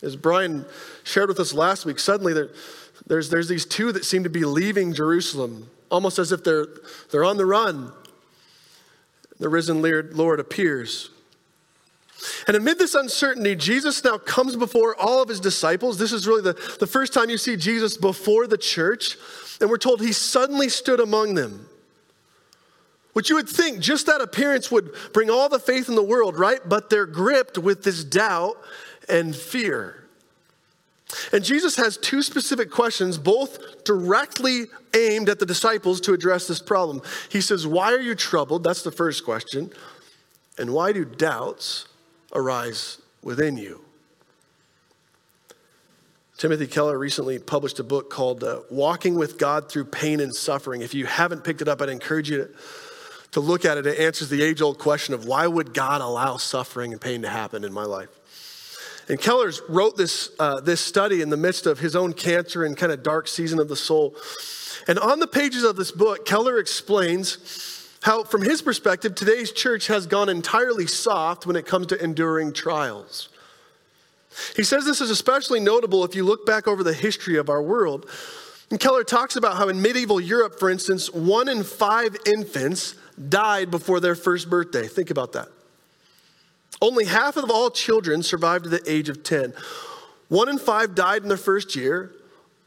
As 0.02 0.16
Brian 0.16 0.64
shared 1.04 1.28
with 1.28 1.38
us 1.38 1.52
last 1.54 1.84
week, 1.84 1.98
suddenly 1.98 2.32
there, 2.32 2.50
there's, 3.06 3.30
there's 3.30 3.48
these 3.48 3.66
two 3.66 3.92
that 3.92 4.04
seem 4.04 4.24
to 4.24 4.30
be 4.30 4.44
leaving 4.44 4.92
Jerusalem, 4.92 5.70
almost 5.90 6.18
as 6.18 6.32
if 6.32 6.42
they're, 6.42 6.66
they're 7.10 7.24
on 7.24 7.36
the 7.36 7.46
run. 7.46 7.92
The 9.38 9.48
risen 9.48 9.82
Lord 10.16 10.40
appears. 10.40 11.10
And 12.46 12.56
amid 12.56 12.78
this 12.78 12.94
uncertainty, 12.94 13.56
Jesus 13.56 14.02
now 14.04 14.18
comes 14.18 14.56
before 14.56 14.96
all 14.96 15.22
of 15.22 15.28
his 15.28 15.40
disciples. 15.40 15.98
This 15.98 16.12
is 16.12 16.26
really 16.26 16.42
the, 16.42 16.76
the 16.78 16.86
first 16.86 17.12
time 17.12 17.30
you 17.30 17.38
see 17.38 17.56
Jesus 17.56 17.96
before 17.96 18.46
the 18.46 18.58
church. 18.58 19.16
And 19.60 19.70
we're 19.70 19.78
told 19.78 20.00
he 20.00 20.12
suddenly 20.12 20.68
stood 20.68 21.00
among 21.00 21.34
them. 21.34 21.68
Which 23.12 23.28
you 23.28 23.36
would 23.36 23.48
think 23.48 23.80
just 23.80 24.06
that 24.06 24.20
appearance 24.20 24.70
would 24.70 24.94
bring 25.12 25.28
all 25.28 25.48
the 25.48 25.58
faith 25.58 25.88
in 25.88 25.94
the 25.94 26.02
world, 26.02 26.38
right? 26.38 26.60
But 26.66 26.88
they're 26.88 27.06
gripped 27.06 27.58
with 27.58 27.84
this 27.84 28.04
doubt 28.04 28.56
and 29.08 29.36
fear. 29.36 30.02
And 31.30 31.44
Jesus 31.44 31.76
has 31.76 31.98
two 31.98 32.22
specific 32.22 32.70
questions, 32.70 33.18
both 33.18 33.84
directly 33.84 34.64
aimed 34.94 35.28
at 35.28 35.38
the 35.38 35.46
disciples 35.46 36.00
to 36.02 36.14
address 36.14 36.48
this 36.48 36.60
problem. 36.60 37.02
He 37.28 37.42
says, 37.42 37.66
Why 37.66 37.92
are 37.92 38.00
you 38.00 38.14
troubled? 38.14 38.64
That's 38.64 38.82
the 38.82 38.90
first 38.90 39.24
question. 39.24 39.70
And 40.58 40.72
why 40.72 40.92
do 40.92 41.04
doubts 41.04 41.86
arise 42.32 42.98
within 43.22 43.56
you? 43.56 43.84
Timothy 46.42 46.66
Keller 46.66 46.98
recently 46.98 47.38
published 47.38 47.78
a 47.78 47.84
book 47.84 48.10
called 48.10 48.42
uh, 48.42 48.62
Walking 48.68 49.14
with 49.14 49.38
God 49.38 49.70
Through 49.70 49.84
Pain 49.84 50.18
and 50.18 50.34
Suffering. 50.34 50.82
If 50.82 50.92
you 50.92 51.06
haven't 51.06 51.44
picked 51.44 51.62
it 51.62 51.68
up, 51.68 51.80
I'd 51.80 51.88
encourage 51.88 52.28
you 52.28 52.38
to, 52.38 52.50
to 53.32 53.40
look 53.40 53.64
at 53.64 53.78
it. 53.78 53.86
It 53.86 54.00
answers 54.00 54.28
the 54.28 54.42
age 54.42 54.60
old 54.60 54.78
question 54.78 55.14
of 55.14 55.24
why 55.24 55.46
would 55.46 55.72
God 55.72 56.00
allow 56.00 56.38
suffering 56.38 56.90
and 56.90 57.00
pain 57.00 57.22
to 57.22 57.28
happen 57.28 57.62
in 57.62 57.72
my 57.72 57.84
life? 57.84 58.08
And 59.08 59.20
Keller's 59.20 59.62
wrote 59.68 59.96
this, 59.96 60.30
uh, 60.38 60.60
this 60.60 60.80
study 60.80 61.22
in 61.22 61.30
the 61.30 61.36
midst 61.36 61.66
of 61.66 61.78
his 61.78 61.94
own 61.94 62.12
cancer 62.12 62.64
and 62.64 62.76
kind 62.76 62.90
of 62.90 63.02
dark 63.02 63.28
season 63.28 63.60
of 63.60 63.68
the 63.68 63.76
soul. 63.76 64.16
And 64.88 64.98
on 64.98 65.20
the 65.20 65.28
pages 65.28 65.62
of 65.62 65.76
this 65.76 65.92
book, 65.92 66.26
Keller 66.26 66.58
explains 66.58 67.81
how, 68.02 68.24
from 68.24 68.42
his 68.42 68.62
perspective, 68.62 69.14
today's 69.14 69.52
church 69.52 69.86
has 69.86 70.06
gone 70.06 70.28
entirely 70.28 70.86
soft 70.86 71.46
when 71.46 71.56
it 71.56 71.66
comes 71.66 71.86
to 71.88 72.02
enduring 72.02 72.52
trials. 72.52 73.28
He 74.56 74.64
says 74.64 74.84
this 74.84 75.00
is 75.00 75.10
especially 75.10 75.60
notable 75.60 76.04
if 76.04 76.14
you 76.14 76.24
look 76.24 76.44
back 76.44 76.66
over 76.66 76.82
the 76.82 76.94
history 76.94 77.36
of 77.36 77.48
our 77.48 77.62
world. 77.62 78.08
And 78.70 78.80
Keller 78.80 79.04
talks 79.04 79.36
about 79.36 79.56
how 79.56 79.68
in 79.68 79.80
medieval 79.80 80.20
Europe, 80.20 80.58
for 80.58 80.70
instance, 80.70 81.12
one 81.12 81.48
in 81.48 81.62
five 81.62 82.16
infants 82.26 82.94
died 83.28 83.70
before 83.70 84.00
their 84.00 84.14
first 84.14 84.50
birthday. 84.50 84.88
Think 84.88 85.10
about 85.10 85.32
that. 85.32 85.48
Only 86.80 87.04
half 87.04 87.36
of 87.36 87.50
all 87.50 87.70
children 87.70 88.22
survived 88.22 88.64
to 88.64 88.70
the 88.70 88.82
age 88.90 89.08
of 89.08 89.22
10. 89.22 89.52
One 90.28 90.48
in 90.48 90.58
five 90.58 90.94
died 90.94 91.22
in 91.22 91.28
their 91.28 91.36
first 91.36 91.76
year. 91.76 92.10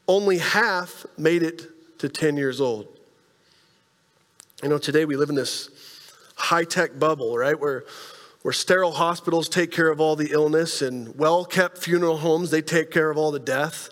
Only 0.08 0.38
half 0.38 1.06
made 1.18 1.44
it 1.44 2.00
to 2.00 2.08
10 2.08 2.38
years 2.38 2.62
old. 2.62 2.95
You 4.64 4.70
know, 4.70 4.78
today 4.78 5.06
we 5.06 5.16
live 5.16 5.30
in 5.30 5.36
this 5.36 5.70
high 6.36 6.64
tech 6.64 6.98
bubble, 6.98 7.38
right? 7.38 7.60
Where, 7.60 7.84
where 8.42 8.54
sterile 8.54 8.92
hospitals 8.92 9.50
take 9.50 9.72
care 9.72 9.90
of 9.90 10.00
all 10.00 10.16
the 10.16 10.32
illness 10.32 10.82
and 10.82 11.18
well 11.18 11.46
kept 11.46 11.78
funeral 11.78 12.18
homes, 12.18 12.52
they 12.52 12.62
take 12.62 12.92
care 12.92 13.10
of 13.10 13.18
all 13.18 13.32
the 13.32 13.40
death 13.40 13.90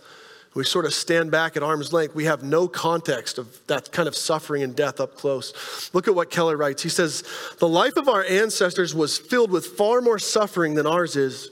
we 0.56 0.64
sort 0.64 0.86
of 0.86 0.94
stand 0.94 1.32
back 1.32 1.58
at 1.58 1.64
arm's 1.64 1.92
length. 1.92 2.14
We 2.14 2.26
have 2.26 2.44
no 2.44 2.68
context 2.68 3.38
of 3.38 3.60
that 3.68 3.92
kind 3.92 4.08
of 4.08 4.16
suffering 4.16 4.62
and 4.62 4.76
death 4.76 5.00
up 5.00 5.16
close. 5.16 5.90
Look 5.94 6.08
at 6.08 6.14
what 6.14 6.30
Keller 6.30 6.58
writes. 6.58 6.84
He 6.84 6.90
says, 6.90 7.24
The 7.58 7.68
life 7.68 7.98
of 7.98 8.08
our 8.08 8.24
ancestors 8.24 8.94
was 8.94 9.18
filled 9.18 9.50
with 9.50 9.66
far 9.66 10.02
more 10.02 10.20
suffering 10.20 10.76
than 10.76 10.86
ours 10.86 11.16
is. 11.16 11.50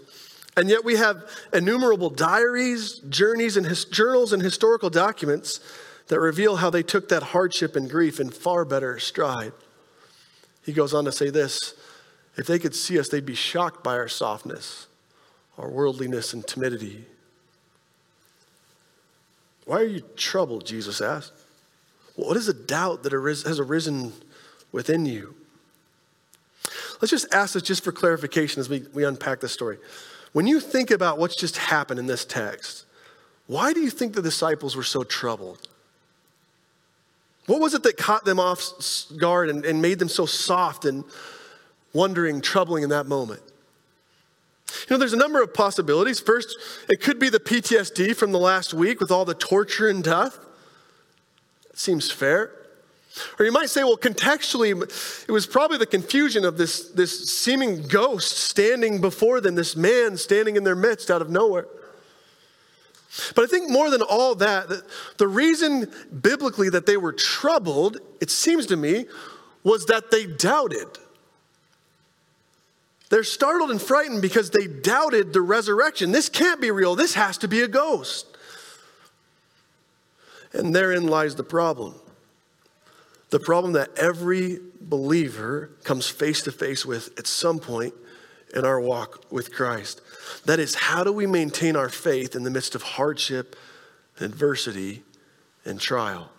And 0.56 0.70
yet 0.70 0.84
we 0.84 0.98
have 0.98 1.24
innumerable 1.54 2.10
diaries, 2.10 3.00
journeys, 3.10 3.58
and 3.58 3.66
his, 3.66 3.86
journals 3.86 4.34
and 4.34 4.42
historical 4.42 4.90
documents 4.90 5.62
that 6.08 6.20
reveal 6.20 6.58
how 6.58 6.70
they 6.70 6.84
took 6.84 7.10
that 7.10 7.24
hardship 7.24 7.76
and 7.76 7.90
grief 7.90 8.20
in 8.20 8.30
far 8.30 8.66
better 8.66 9.00
stride. 9.00 9.54
He 10.66 10.74
goes 10.74 10.94
on 10.94 11.06
to 11.06 11.12
say 11.12 11.30
this 11.30 11.74
if 12.38 12.48
they 12.48 12.60
could 12.60 12.76
see 12.76 13.00
us, 13.00 13.10
they'd 13.10 13.26
be 13.26 13.36
shocked 13.36 13.84
by 13.84 13.94
our 13.94 14.08
softness, 14.08 14.88
our 15.58 15.70
worldliness, 15.70 16.34
and 16.34 16.46
timidity. 16.46 17.06
Why 19.66 19.82
are 19.82 19.86
you 19.86 20.02
troubled? 20.16 20.66
Jesus 20.66 21.02
asked. 21.02 21.34
What 22.16 22.38
is 22.38 22.48
the 22.48 22.54
doubt 22.54 23.04
that 23.04 23.14
has 23.14 23.60
arisen 23.60 24.14
within 24.72 25.06
you? 25.06 25.36
Let's 27.02 27.12
just 27.12 27.34
ask 27.34 27.54
this 27.54 27.64
just 27.64 27.84
for 27.84 27.92
clarification 27.92 28.60
as 28.60 28.70
we, 28.70 28.86
we 28.94 29.04
unpack 29.04 29.40
this 29.40 29.52
story. 29.52 29.78
When 30.34 30.46
you 30.46 30.60
think 30.60 30.92
about 30.92 31.18
what's 31.18 31.36
just 31.36 31.58
happened 31.58 32.00
in 32.00 32.06
this 32.06 32.26
text, 32.26 32.86
Why 33.48 33.74
do 33.74 33.82
you 33.82 33.90
think 33.90 34.14
the 34.14 34.22
disciples 34.22 34.78
were 34.78 34.84
so 34.84 35.04
troubled? 35.04 35.68
What 37.48 37.60
was 37.60 37.74
it 37.74 37.84
that 37.84 37.98
caught 37.98 38.26
them 38.26 38.40
off 38.40 38.62
guard 39.18 39.50
and, 39.50 39.66
and 39.66 39.82
made 39.82 40.00
them 40.00 40.10
so 40.10 40.26
soft 40.26 40.86
and 40.86 41.04
wondering, 41.94 42.42
troubling 42.42 42.84
in 42.84 42.90
that 42.90 43.08
moment? 43.08 43.42
You 44.90 44.96
know, 44.96 44.98
there's 44.98 45.14
a 45.14 45.18
number 45.18 45.42
of 45.42 45.54
possibilities. 45.54 46.20
First, 46.20 46.56
it 46.90 47.02
could 47.02 47.20
be 47.20 47.30
the 47.30 47.40
PTSD 47.40 48.16
from 48.16 48.32
the 48.32 48.40
last 48.40 48.74
week 48.74 49.00
with 49.00 49.12
all 49.12 49.26
the 49.26 49.34
torture 49.34 49.90
and 49.90 50.04
death. 50.04 50.40
That 51.68 51.78
seems 51.78 52.12
fair. 52.12 52.52
Or 53.38 53.46
you 53.46 53.52
might 53.52 53.70
say, 53.70 53.84
well, 53.84 53.98
contextually, 53.98 54.72
it 55.28 55.32
was 55.32 55.46
probably 55.46 55.78
the 55.78 55.86
confusion 55.86 56.46
of 56.46 56.58
this, 56.58 56.90
this 56.92 57.30
seeming 57.30 57.86
ghost 57.88 58.38
standing 58.38 59.02
before 59.02 59.42
them, 59.42 59.56
this 59.56 59.76
man 59.76 60.16
standing 60.16 60.56
in 60.56 60.64
their 60.64 60.76
midst 60.76 61.12
out 61.12 61.22
of 61.22 61.30
nowhere. 61.30 61.68
But 63.36 63.44
I 63.44 63.48
think 63.48 63.70
more 63.70 63.90
than 63.90 64.02
all 64.02 64.36
that, 64.36 64.70
the 65.18 65.28
reason 65.28 65.92
biblically 66.22 66.70
that 66.70 66.86
they 66.86 66.98
were 66.98 67.12
troubled, 67.12 67.98
it 68.22 68.30
seems 68.30 68.68
to 68.68 68.78
me, 68.78 69.06
was 69.64 69.86
that 69.88 70.12
they 70.12 70.26
doubted. 70.26 70.88
They're 73.10 73.24
startled 73.26 73.72
and 73.72 73.82
frightened 73.82 74.22
because 74.22 74.52
they 74.52 74.68
doubted 74.68 75.34
the 75.34 75.42
resurrection. 75.42 76.14
This 76.14 76.30
can't 76.30 76.62
be 76.62 76.72
real. 76.72 76.96
This 76.96 77.14
has 77.16 77.38
to 77.40 77.50
be 77.50 77.62
a 77.62 77.68
ghost. 77.68 78.26
And 80.54 80.74
therein 80.74 81.08
lies 81.08 81.36
the 81.36 81.44
problem. 81.44 81.96
The 83.30 83.40
problem 83.40 83.74
that 83.74 83.98
every 83.98 84.60
believer 84.80 85.72
comes 85.84 86.08
face 86.08 86.42
to 86.44 86.52
face 86.52 86.86
with 86.86 87.18
at 87.20 87.28
some 87.28 87.60
point 87.60 87.94
in 88.56 88.66
our 88.66 88.80
walk 88.80 89.26
with 89.32 89.54
Christ. 89.54 90.02
That 90.46 90.60
is, 90.60 90.76
how 90.76 91.04
do 91.04 91.12
we 91.12 91.26
maintain 91.26 91.76
our 91.76 91.90
faith 91.90 92.36
in 92.36 92.44
the 92.44 92.50
midst 92.50 92.76
of 92.76 92.82
hardship, 92.82 93.56
adversity, 94.20 95.04
and 95.66 95.80
trial? 95.80 96.30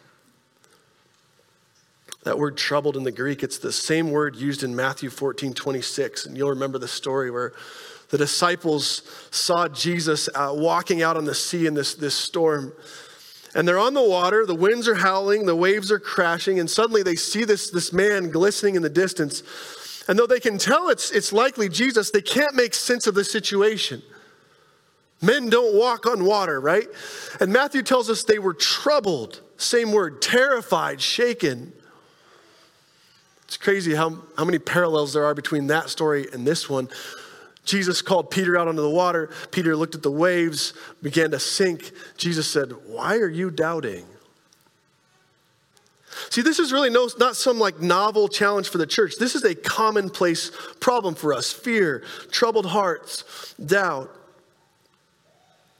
That 2.25 2.38
word 2.38 2.57
troubled 2.57 2.97
in 2.97 3.02
the 3.02 3.11
Greek, 3.11 3.42
it's 3.42 3.59
the 3.59 3.73
same 3.73 4.11
word 4.11 4.37
used 4.37 4.62
in 4.62 4.76
Matthew 4.76 5.11
14, 5.11 5.54
26. 5.54 6.26
And 6.26 6.37
you'll 6.37 6.50
remember 6.50 6.78
the 6.78 6.88
story 6.88 7.31
where 7.31 7.52
the 8.11 8.19
disciples 8.19 9.02
saw 9.31 9.69
Jesus 9.69 10.28
uh, 10.35 10.52
walking 10.54 11.02
out 11.02 11.16
on 11.16 11.25
the 11.25 11.35
sea 11.35 11.66
in 11.66 11.75
this, 11.75 11.95
this 11.95 12.14
storm. 12.14 12.73
And 13.54 13.66
they're 13.66 13.78
on 13.78 13.95
the 13.95 14.02
water, 14.02 14.47
the 14.47 14.54
winds 14.54 14.87
are 14.87 14.95
howling, 14.95 15.47
the 15.47 15.57
waves 15.57 15.90
are 15.90 15.99
crashing, 15.99 16.59
and 16.59 16.71
suddenly 16.71 17.02
they 17.02 17.16
see 17.16 17.45
this, 17.45 17.71
this 17.71 17.92
man 17.92 18.31
glistening 18.31 18.76
in 18.76 18.83
the 18.83 18.88
distance. 18.88 19.42
And 20.09 20.18
though 20.18 20.26
they 20.26 20.40
can 20.40 20.59
tell 20.59 20.88
it's, 20.88 21.11
it's 21.11 21.32
likely 21.32 21.68
Jesus, 21.68 22.11
they 22.11 22.23
can't 22.23 22.54
make 22.54 22.75
sense 22.75 23.06
of 23.06 23.14
the 23.14 23.25
situation. 23.25 24.02
Men 25.21 25.49
don't 25.49 25.76
walk 25.76 26.06
on 26.06 26.25
water, 26.25 26.61
right? 26.61 26.88
And 27.40 27.52
Matthew 27.52 27.82
tells 27.82 28.11
us 28.11 28.25
they 28.25 28.40
were 28.40 28.54
troubled, 28.54 29.40
same 29.56 29.92
word, 29.92 30.21
terrified, 30.21 31.00
shaken. 31.00 31.73
It's 33.44 33.56
crazy 33.56 33.94
how, 33.94 34.18
how 34.37 34.44
many 34.44 34.59
parallels 34.59 35.12
there 35.12 35.25
are 35.25 35.35
between 35.35 35.68
that 35.68 35.90
story 35.90 36.26
and 36.32 36.44
this 36.44 36.68
one. 36.68 36.88
Jesus 37.64 38.02
called 38.02 38.30
Peter 38.30 38.59
out 38.59 38.66
onto 38.66 38.82
the 38.82 38.90
water. 38.90 39.30
Peter 39.52 39.76
looked 39.76 39.94
at 39.94 40.02
the 40.02 40.11
waves, 40.11 40.75
began 41.00 41.30
to 41.30 41.38
sink. 41.38 41.92
Jesus 42.16 42.49
said, 42.49 42.73
Why 42.87 43.18
are 43.18 43.28
you 43.28 43.50
doubting? 43.50 44.04
See, 46.31 46.43
this 46.43 46.59
is 46.59 46.73
really 46.73 46.91
no, 46.91 47.09
not 47.19 47.37
some 47.37 47.59
like 47.59 47.81
novel 47.81 48.29
challenge 48.29 48.69
for 48.69 48.79
the 48.79 48.87
church. 48.87 49.17
This 49.19 49.35
is 49.35 49.45
a 49.45 49.55
commonplace 49.55 50.50
problem 50.81 51.14
for 51.14 51.33
us 51.33 51.52
fear, 51.52 52.02
troubled 52.31 52.67
hearts, 52.67 53.55
doubt. 53.64 54.14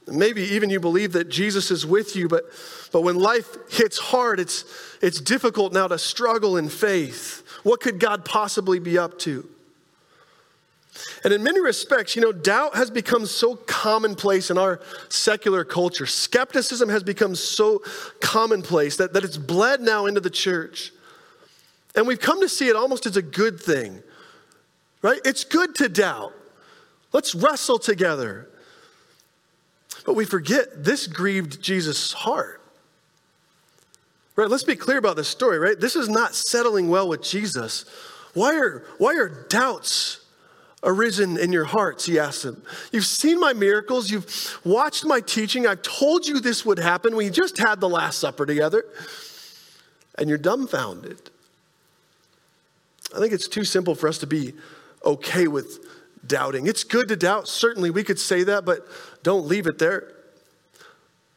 Maybe 0.07 0.41
even 0.41 0.69
you 0.69 0.79
believe 0.79 1.13
that 1.13 1.29
Jesus 1.29 1.71
is 1.71 1.85
with 1.85 2.15
you, 2.15 2.27
but, 2.27 2.43
but 2.91 3.01
when 3.01 3.15
life 3.15 3.47
hits 3.69 3.97
hard, 3.97 4.39
it's, 4.39 4.65
it's 5.01 5.21
difficult 5.21 5.71
now 5.71 5.87
to 5.87 5.97
struggle 5.97 6.57
in 6.57 6.67
faith. 6.67 7.43
What 7.63 7.79
could 7.79 7.99
God 7.99 8.25
possibly 8.25 8.79
be 8.79 8.97
up 8.97 9.17
to? 9.19 9.47
And 11.23 11.33
in 11.33 11.41
many 11.41 11.61
respects, 11.61 12.15
you 12.15 12.21
know, 12.21 12.33
doubt 12.33 12.75
has 12.75 12.91
become 12.91 13.25
so 13.25 13.55
commonplace 13.55 14.51
in 14.51 14.57
our 14.57 14.81
secular 15.07 15.63
culture. 15.63 16.05
Skepticism 16.05 16.89
has 16.89 17.01
become 17.01 17.33
so 17.35 17.81
commonplace 18.19 18.97
that, 18.97 19.13
that 19.13 19.23
it's 19.23 19.37
bled 19.37 19.79
now 19.79 20.05
into 20.05 20.19
the 20.19 20.29
church. 20.29 20.91
And 21.95 22.07
we've 22.07 22.19
come 22.19 22.41
to 22.41 22.49
see 22.49 22.67
it 22.67 22.75
almost 22.75 23.05
as 23.05 23.15
a 23.15 23.21
good 23.21 23.59
thing, 23.59 24.03
right? 25.01 25.21
It's 25.23 25.45
good 25.45 25.75
to 25.75 25.87
doubt. 25.87 26.33
Let's 27.13 27.35
wrestle 27.35 27.79
together. 27.79 28.49
But 30.05 30.15
we 30.15 30.25
forget 30.25 30.83
this 30.83 31.07
grieved 31.07 31.61
Jesus' 31.61 32.11
heart. 32.11 32.59
Right? 34.35 34.49
Let's 34.49 34.63
be 34.63 34.75
clear 34.75 34.97
about 34.97 35.15
this 35.15 35.27
story, 35.27 35.59
right? 35.59 35.79
This 35.79 35.95
is 35.95 36.09
not 36.09 36.33
settling 36.33 36.89
well 36.89 37.07
with 37.07 37.21
Jesus. 37.21 37.85
Why 38.33 38.55
are, 38.55 38.83
why 38.97 39.15
are 39.15 39.29
doubts 39.29 40.22
arisen 40.83 41.37
in 41.37 41.51
your 41.51 41.65
hearts? 41.65 42.05
He 42.05 42.19
asked 42.19 42.43
them. 42.43 42.61
You've 42.91 43.05
seen 43.05 43.39
my 43.39 43.53
miracles. 43.53 44.11
You've 44.11 44.59
watched 44.63 45.05
my 45.05 45.19
teaching. 45.19 45.65
I've 45.65 45.81
told 45.81 46.27
you 46.27 46.39
this 46.39 46.65
would 46.65 46.79
happen. 46.79 47.15
We 47.15 47.29
just 47.29 47.57
had 47.57 47.79
the 47.79 47.89
Last 47.89 48.19
Supper 48.19 48.45
together, 48.45 48.85
and 50.17 50.29
you're 50.29 50.37
dumbfounded. 50.37 51.29
I 53.15 53.19
think 53.19 53.33
it's 53.33 53.47
too 53.47 53.63
simple 53.63 53.95
for 53.95 54.07
us 54.07 54.17
to 54.19 54.27
be 54.27 54.53
okay 55.05 55.47
with 55.47 55.85
doubting. 56.25 56.67
It's 56.67 56.83
good 56.83 57.07
to 57.09 57.15
doubt. 57.15 57.47
Certainly, 57.47 57.91
we 57.91 58.03
could 58.03 58.19
say 58.19 58.43
that, 58.43 58.65
but 58.65 58.87
don't 59.23 59.45
leave 59.45 59.67
it 59.67 59.77
there. 59.77 60.13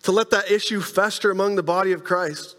To 0.04 0.12
let 0.12 0.30
that 0.30 0.50
issue 0.50 0.80
fester 0.80 1.30
among 1.30 1.56
the 1.56 1.62
body 1.62 1.92
of 1.92 2.04
Christ. 2.04 2.56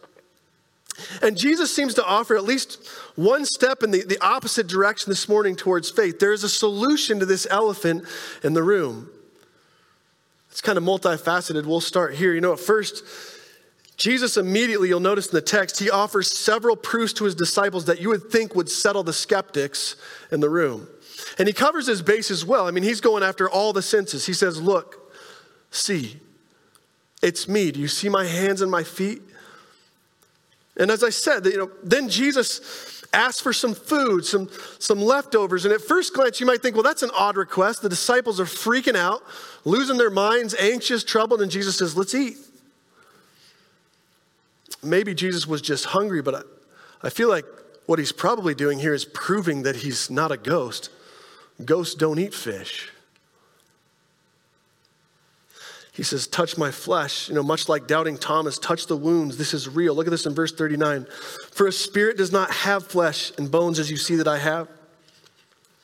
And 1.22 1.38
Jesus 1.38 1.74
seems 1.74 1.94
to 1.96 2.06
offer 2.06 2.36
at 2.36 2.44
least 2.44 2.88
one 3.16 3.46
step 3.46 3.84
in 3.84 3.92
the, 3.92 4.04
the 4.04 4.20
opposite 4.20 4.68
direction 4.68 5.10
this 5.10 5.30
morning 5.30 5.56
towards 5.56 5.90
faith. 5.90 6.20
There 6.20 6.34
is 6.34 6.44
a 6.44 6.50
solution 6.50 7.20
to 7.20 7.26
this 7.26 7.48
elephant 7.50 8.06
in 8.44 8.54
the 8.54 8.64
room. 8.64 9.10
It's 10.50 10.62
kind 10.62 10.78
of 10.78 10.84
multifaceted. 10.84 11.66
We'll 11.66 11.82
start 11.82 12.16
here. 12.16 12.34
You 12.34 12.42
know, 12.42 12.54
at 12.54 12.60
first, 12.60 13.04
Jesus 13.96 14.38
immediately, 14.38 14.90
you'll 14.90 15.00
notice 15.00 15.28
in 15.28 15.34
the 15.34 15.42
text, 15.42 15.80
he 15.80 15.90
offers 15.90 16.32
several 16.32 16.76
proofs 16.76 17.14
to 17.14 17.26
his 17.26 17.36
disciples 17.36 17.86
that 17.86 18.02
you 18.02 18.10
would 18.10 18.32
think 18.32 18.56
would 18.56 18.70
settle 18.70 19.04
the 19.04 19.14
skeptics 19.14 19.96
in 20.32 20.40
the 20.40 20.50
room. 20.50 20.88
And 21.38 21.48
he 21.48 21.54
covers 21.54 21.88
his 21.88 22.02
base 22.02 22.32
as 22.32 22.46
well. 22.46 22.68
I 22.68 22.72
mean, 22.72 22.84
he's 22.84 23.02
going 23.02 23.24
after 23.24 23.50
all 23.50 23.74
the 23.74 23.82
senses. 23.82 24.26
He 24.26 24.34
says, 24.34 24.62
Look, 24.62 25.14
see, 25.72 26.20
it's 27.22 27.48
me. 27.48 27.72
Do 27.72 27.80
you 27.80 27.88
see 27.88 28.10
my 28.10 28.26
hands 28.26 28.62
and 28.62 28.72
my 28.72 28.84
feet? 28.84 29.22
And 30.78 30.92
as 30.92 31.04
I 31.04 31.10
said, 31.10 31.46
you 31.46 31.58
know, 31.58 31.72
then 31.84 32.08
Jesus 32.08 33.04
asked 33.14 33.42
for 33.42 33.54
some 33.54 33.74
food, 33.74 34.26
some, 34.26 34.50
some 34.80 35.02
leftovers. 35.02 35.66
And 35.66 35.74
at 35.74 35.82
first 35.82 36.14
glance, 36.14 36.40
you 36.40 36.46
might 36.46 36.62
think, 36.62 36.76
well, 36.76 36.84
that's 36.84 37.04
an 37.04 37.12
odd 37.18 37.36
request. 37.38 37.82
The 37.82 37.90
disciples 37.90 38.40
are 38.40 38.46
freaking 38.46 38.96
out, 38.96 39.24
losing 39.66 39.98
their 39.98 40.10
minds, 40.10 40.54
anxious, 40.56 41.04
troubled. 41.04 41.42
And 41.42 41.50
Jesus 41.52 41.78
says, 41.78 41.98
let's 41.98 42.14
eat. 42.14 42.38
Maybe 44.84 45.16
Jesus 45.16 45.48
was 45.48 45.62
just 45.62 45.86
hungry, 45.86 46.22
but 46.22 46.36
I, 46.36 46.42
I 47.08 47.10
feel 47.10 47.30
like 47.30 47.46
what 47.88 47.98
he's 47.98 48.12
probably 48.12 48.54
doing 48.54 48.80
here 48.80 48.94
is 48.94 49.06
proving 49.06 49.64
that 49.64 49.78
he's 49.78 50.12
not 50.12 50.32
a 50.32 50.38
ghost. 50.38 50.90
Ghosts 51.64 51.96
don't 51.96 52.20
eat 52.20 52.34
fish. 52.34 52.92
He 55.98 56.04
says, 56.04 56.28
Touch 56.28 56.60
my 56.60 56.70
flesh. 56.70 57.28
You 57.28 57.34
know, 57.34 57.42
much 57.42 57.68
like 57.68 57.88
doubting 57.88 58.20
Thomas, 58.20 58.60
touch 58.60 58.86
the 58.86 58.96
wounds. 58.96 59.36
This 59.36 59.52
is 59.56 59.68
real. 59.68 59.96
Look 59.96 60.06
at 60.06 60.12
this 60.12 60.28
in 60.28 60.36
verse 60.36 60.54
39. 60.54 61.08
For 61.52 61.66
a 61.66 61.72
spirit 61.72 62.18
does 62.18 62.32
not 62.32 62.52
have 62.52 62.86
flesh 62.86 63.32
and 63.40 63.50
bones 63.50 63.80
as 63.80 63.90
you 63.90 63.98
see 63.98 64.16
that 64.18 64.28
I 64.28 64.38
have. 64.38 64.70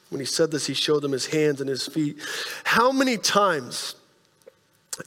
When 0.10 0.20
he 0.20 0.26
said 0.26 0.52
this, 0.52 0.68
he 0.68 0.76
showed 0.76 1.02
them 1.02 1.14
his 1.14 1.26
hands 1.26 1.62
and 1.62 1.68
his 1.68 1.88
feet. 1.88 2.20
How 2.64 2.92
many 2.92 3.18
times 3.18 3.96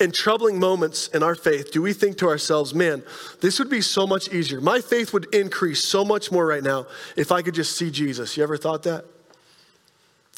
in 0.01 0.11
troubling 0.11 0.59
moments 0.59 1.07
in 1.07 1.23
our 1.23 1.37
faith 1.37 1.71
do 1.71 1.81
we 1.81 1.93
think 1.93 2.19
to 2.19 2.27
ourselves, 2.27 2.75
man, 2.75 3.05
this 3.41 3.61
would 3.61 3.71
be 3.71 3.81
so 3.81 4.09
much 4.09 4.29
easier? 4.31 4.61
My 4.61 4.81
faith 4.81 5.13
would 5.13 5.33
increase 5.33 5.85
so 5.85 6.05
much 6.05 6.33
more 6.33 6.45
right 6.45 6.65
now 6.65 6.89
if 7.17 7.31
I 7.31 7.43
could 7.43 7.55
just 7.55 7.77
see 7.77 7.93
Jesus. 7.93 8.37
You 8.37 8.43
ever 8.43 8.57
thought 8.57 8.83
that? 8.83 9.05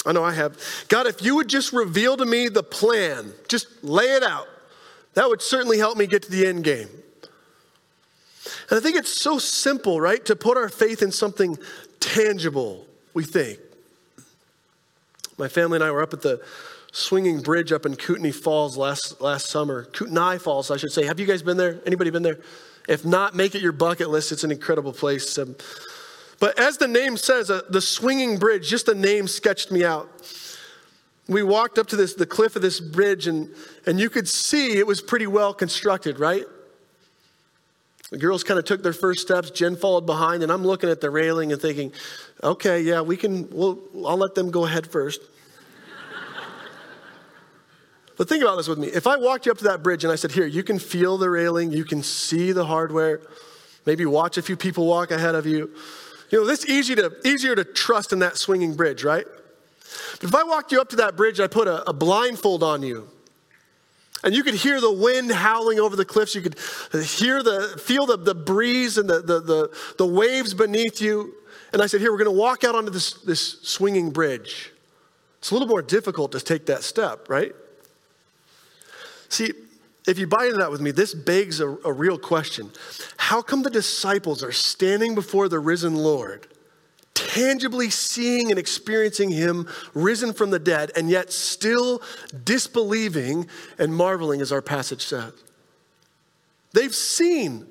I 0.05 0.11
know 0.11 0.23
I 0.23 0.33
have. 0.33 0.59
God, 0.89 1.07
if 1.07 1.23
you 1.23 1.37
would 1.37 1.47
just 1.47 1.73
reveal 1.73 2.15
to 2.17 2.25
me 2.25 2.49
the 2.49 2.61
plan, 2.61 3.33
just 3.47 3.83
lay 3.83 4.05
it 4.05 4.21
out. 4.21 4.47
That 5.13 5.29
would 5.29 5.41
certainly 5.41 5.77
help 5.77 5.97
me 5.97 6.07
get 6.07 6.23
to 6.23 6.31
the 6.31 6.45
end 6.45 6.63
game. 6.63 6.89
And 8.69 8.77
I 8.77 8.81
think 8.81 8.95
it's 8.95 9.11
so 9.11 9.39
simple, 9.39 9.99
right, 9.99 10.23
to 10.25 10.35
put 10.35 10.57
our 10.57 10.69
faith 10.69 11.01
in 11.01 11.11
something 11.11 11.57
tangible, 11.99 12.85
we 13.13 13.23
think. 13.23 13.59
My 15.37 15.47
family 15.47 15.77
and 15.77 15.83
I 15.83 15.91
were 15.91 16.01
up 16.01 16.13
at 16.13 16.21
the 16.21 16.41
swinging 16.91 17.41
bridge 17.41 17.71
up 17.71 17.85
in 17.85 17.95
Kootenai 17.95 18.31
Falls 18.31 18.77
last, 18.77 19.21
last 19.21 19.49
summer. 19.49 19.85
Kootenai 19.85 20.37
Falls, 20.37 20.71
I 20.71 20.77
should 20.77 20.91
say. 20.91 21.05
Have 21.05 21.19
you 21.19 21.25
guys 21.25 21.41
been 21.41 21.57
there? 21.57 21.79
Anybody 21.85 22.09
been 22.09 22.23
there? 22.23 22.39
If 22.87 23.05
not, 23.05 23.35
make 23.35 23.55
it 23.55 23.61
your 23.61 23.71
bucket 23.71 24.09
list. 24.09 24.31
It's 24.31 24.43
an 24.43 24.51
incredible 24.51 24.93
place. 24.93 25.37
Um, 25.37 25.55
but 26.39 26.59
as 26.59 26.77
the 26.77 26.87
name 26.87 27.17
says, 27.17 27.51
uh, 27.51 27.61
the 27.69 27.81
swinging 27.81 28.37
bridge, 28.37 28.67
just 28.67 28.85
the 28.85 28.95
name 28.95 29.27
sketched 29.27 29.71
me 29.71 29.83
out. 29.83 30.09
We 31.29 31.43
walked 31.43 31.77
up 31.77 31.87
to 31.87 31.95
this, 31.95 32.15
the 32.15 32.25
cliff 32.25 32.55
of 32.55 32.63
this 32.63 32.79
bridge, 32.79 33.27
and, 33.27 33.49
and 33.85 33.99
you 33.99 34.09
could 34.09 34.27
see 34.27 34.77
it 34.77 34.87
was 34.87 34.99
pretty 34.99 35.27
well 35.27 35.53
constructed, 35.53 36.19
right? 36.19 36.43
The 38.09 38.17
girls 38.17 38.43
kind 38.43 38.57
of 38.57 38.65
took 38.65 38.81
their 38.81 38.93
first 38.93 39.21
steps. 39.21 39.51
Jen 39.51 39.75
followed 39.75 40.07
behind, 40.07 40.41
and 40.41 40.51
I'm 40.51 40.65
looking 40.65 40.89
at 40.89 41.01
the 41.01 41.11
railing 41.11 41.51
and 41.51 41.61
thinking, 41.61 41.93
okay, 42.43 42.81
yeah, 42.81 43.01
we 43.01 43.15
can, 43.15 43.47
we'll, 43.51 43.79
I'll 44.07 44.17
let 44.17 44.33
them 44.33 44.49
go 44.49 44.65
ahead 44.65 44.87
first. 44.87 45.21
but 48.17 48.27
think 48.27 48.41
about 48.41 48.55
this 48.55 48.67
with 48.67 48.79
me. 48.79 48.87
If 48.87 49.05
I 49.05 49.15
walked 49.15 49.45
you 49.45 49.51
up 49.51 49.59
to 49.59 49.65
that 49.65 49.83
bridge 49.83 50.03
and 50.03 50.11
I 50.11 50.15
said, 50.15 50.31
here, 50.31 50.47
you 50.47 50.63
can 50.63 50.79
feel 50.79 51.19
the 51.19 51.29
railing, 51.29 51.71
you 51.71 51.85
can 51.85 52.01
see 52.01 52.53
the 52.53 52.65
hardware, 52.65 53.21
maybe 53.85 54.07
watch 54.07 54.39
a 54.39 54.41
few 54.41 54.57
people 54.57 54.87
walk 54.87 55.11
ahead 55.11 55.35
of 55.35 55.45
you. 55.45 55.69
You 56.31 56.39
know, 56.39 56.47
this 56.47 56.65
easy 56.65 56.95
to, 56.95 57.15
easier 57.23 57.55
to 57.55 57.63
trust 57.63 58.13
in 58.13 58.19
that 58.19 58.37
swinging 58.37 58.75
bridge, 58.75 59.03
right? 59.03 59.27
But 60.19 60.23
if 60.23 60.35
I 60.35 60.43
walked 60.43 60.71
you 60.71 60.81
up 60.81 60.89
to 60.89 60.95
that 60.97 61.15
bridge, 61.15 61.39
I 61.39 61.47
put 61.47 61.67
a, 61.67 61.87
a 61.89 61.93
blindfold 61.93 62.63
on 62.63 62.83
you, 62.83 63.09
and 64.23 64.35
you 64.35 64.43
could 64.43 64.55
hear 64.55 64.81
the 64.81 64.91
wind 64.91 65.31
howling 65.31 65.79
over 65.79 65.95
the 65.95 66.05
cliffs. 66.05 66.35
You 66.35 66.41
could 66.41 66.57
hear 67.03 67.41
the, 67.41 67.79
feel 67.81 68.05
the, 68.05 68.17
the 68.17 68.35
breeze 68.35 68.97
and 68.97 69.09
the, 69.09 69.21
the, 69.21 69.39
the, 69.39 69.77
the 69.97 70.05
waves 70.05 70.53
beneath 70.53 71.01
you. 71.01 71.33
And 71.71 71.81
I 71.81 71.87
said, 71.87 72.01
Here, 72.01 72.11
we're 72.11 72.17
going 72.17 72.35
to 72.35 72.39
walk 72.39 72.63
out 72.63 72.75
onto 72.75 72.91
this, 72.91 73.13
this 73.13 73.61
swinging 73.61 74.11
bridge. 74.11 74.71
It's 75.37 75.51
a 75.51 75.53
little 75.53 75.69
more 75.69 75.81
difficult 75.81 76.33
to 76.33 76.39
take 76.41 76.65
that 76.65 76.83
step, 76.83 77.29
right? 77.29 77.53
See, 79.29 79.53
if 80.05 80.19
you 80.19 80.27
buy 80.27 80.45
into 80.45 80.57
that 80.57 80.71
with 80.71 80.81
me, 80.81 80.91
this 80.91 81.13
begs 81.13 81.61
a, 81.61 81.69
a 81.85 81.93
real 81.93 82.17
question. 82.17 82.71
How 83.15 83.41
come 83.41 83.63
the 83.63 83.69
disciples 83.69 84.43
are 84.43 84.51
standing 84.51 85.15
before 85.15 85.47
the 85.47 85.59
risen 85.59 85.95
Lord? 85.95 86.47
Tangibly 87.29 87.91
seeing 87.91 88.49
and 88.49 88.59
experiencing 88.59 89.29
him 89.29 89.67
risen 89.93 90.33
from 90.33 90.49
the 90.49 90.57
dead, 90.57 90.91
and 90.95 91.09
yet 91.09 91.31
still 91.31 92.01
disbelieving 92.43 93.47
and 93.77 93.93
marveling, 93.93 94.41
as 94.41 94.51
our 94.51 94.61
passage 94.61 95.05
says. 95.05 95.33
They've 96.73 96.93
seen, 96.93 97.67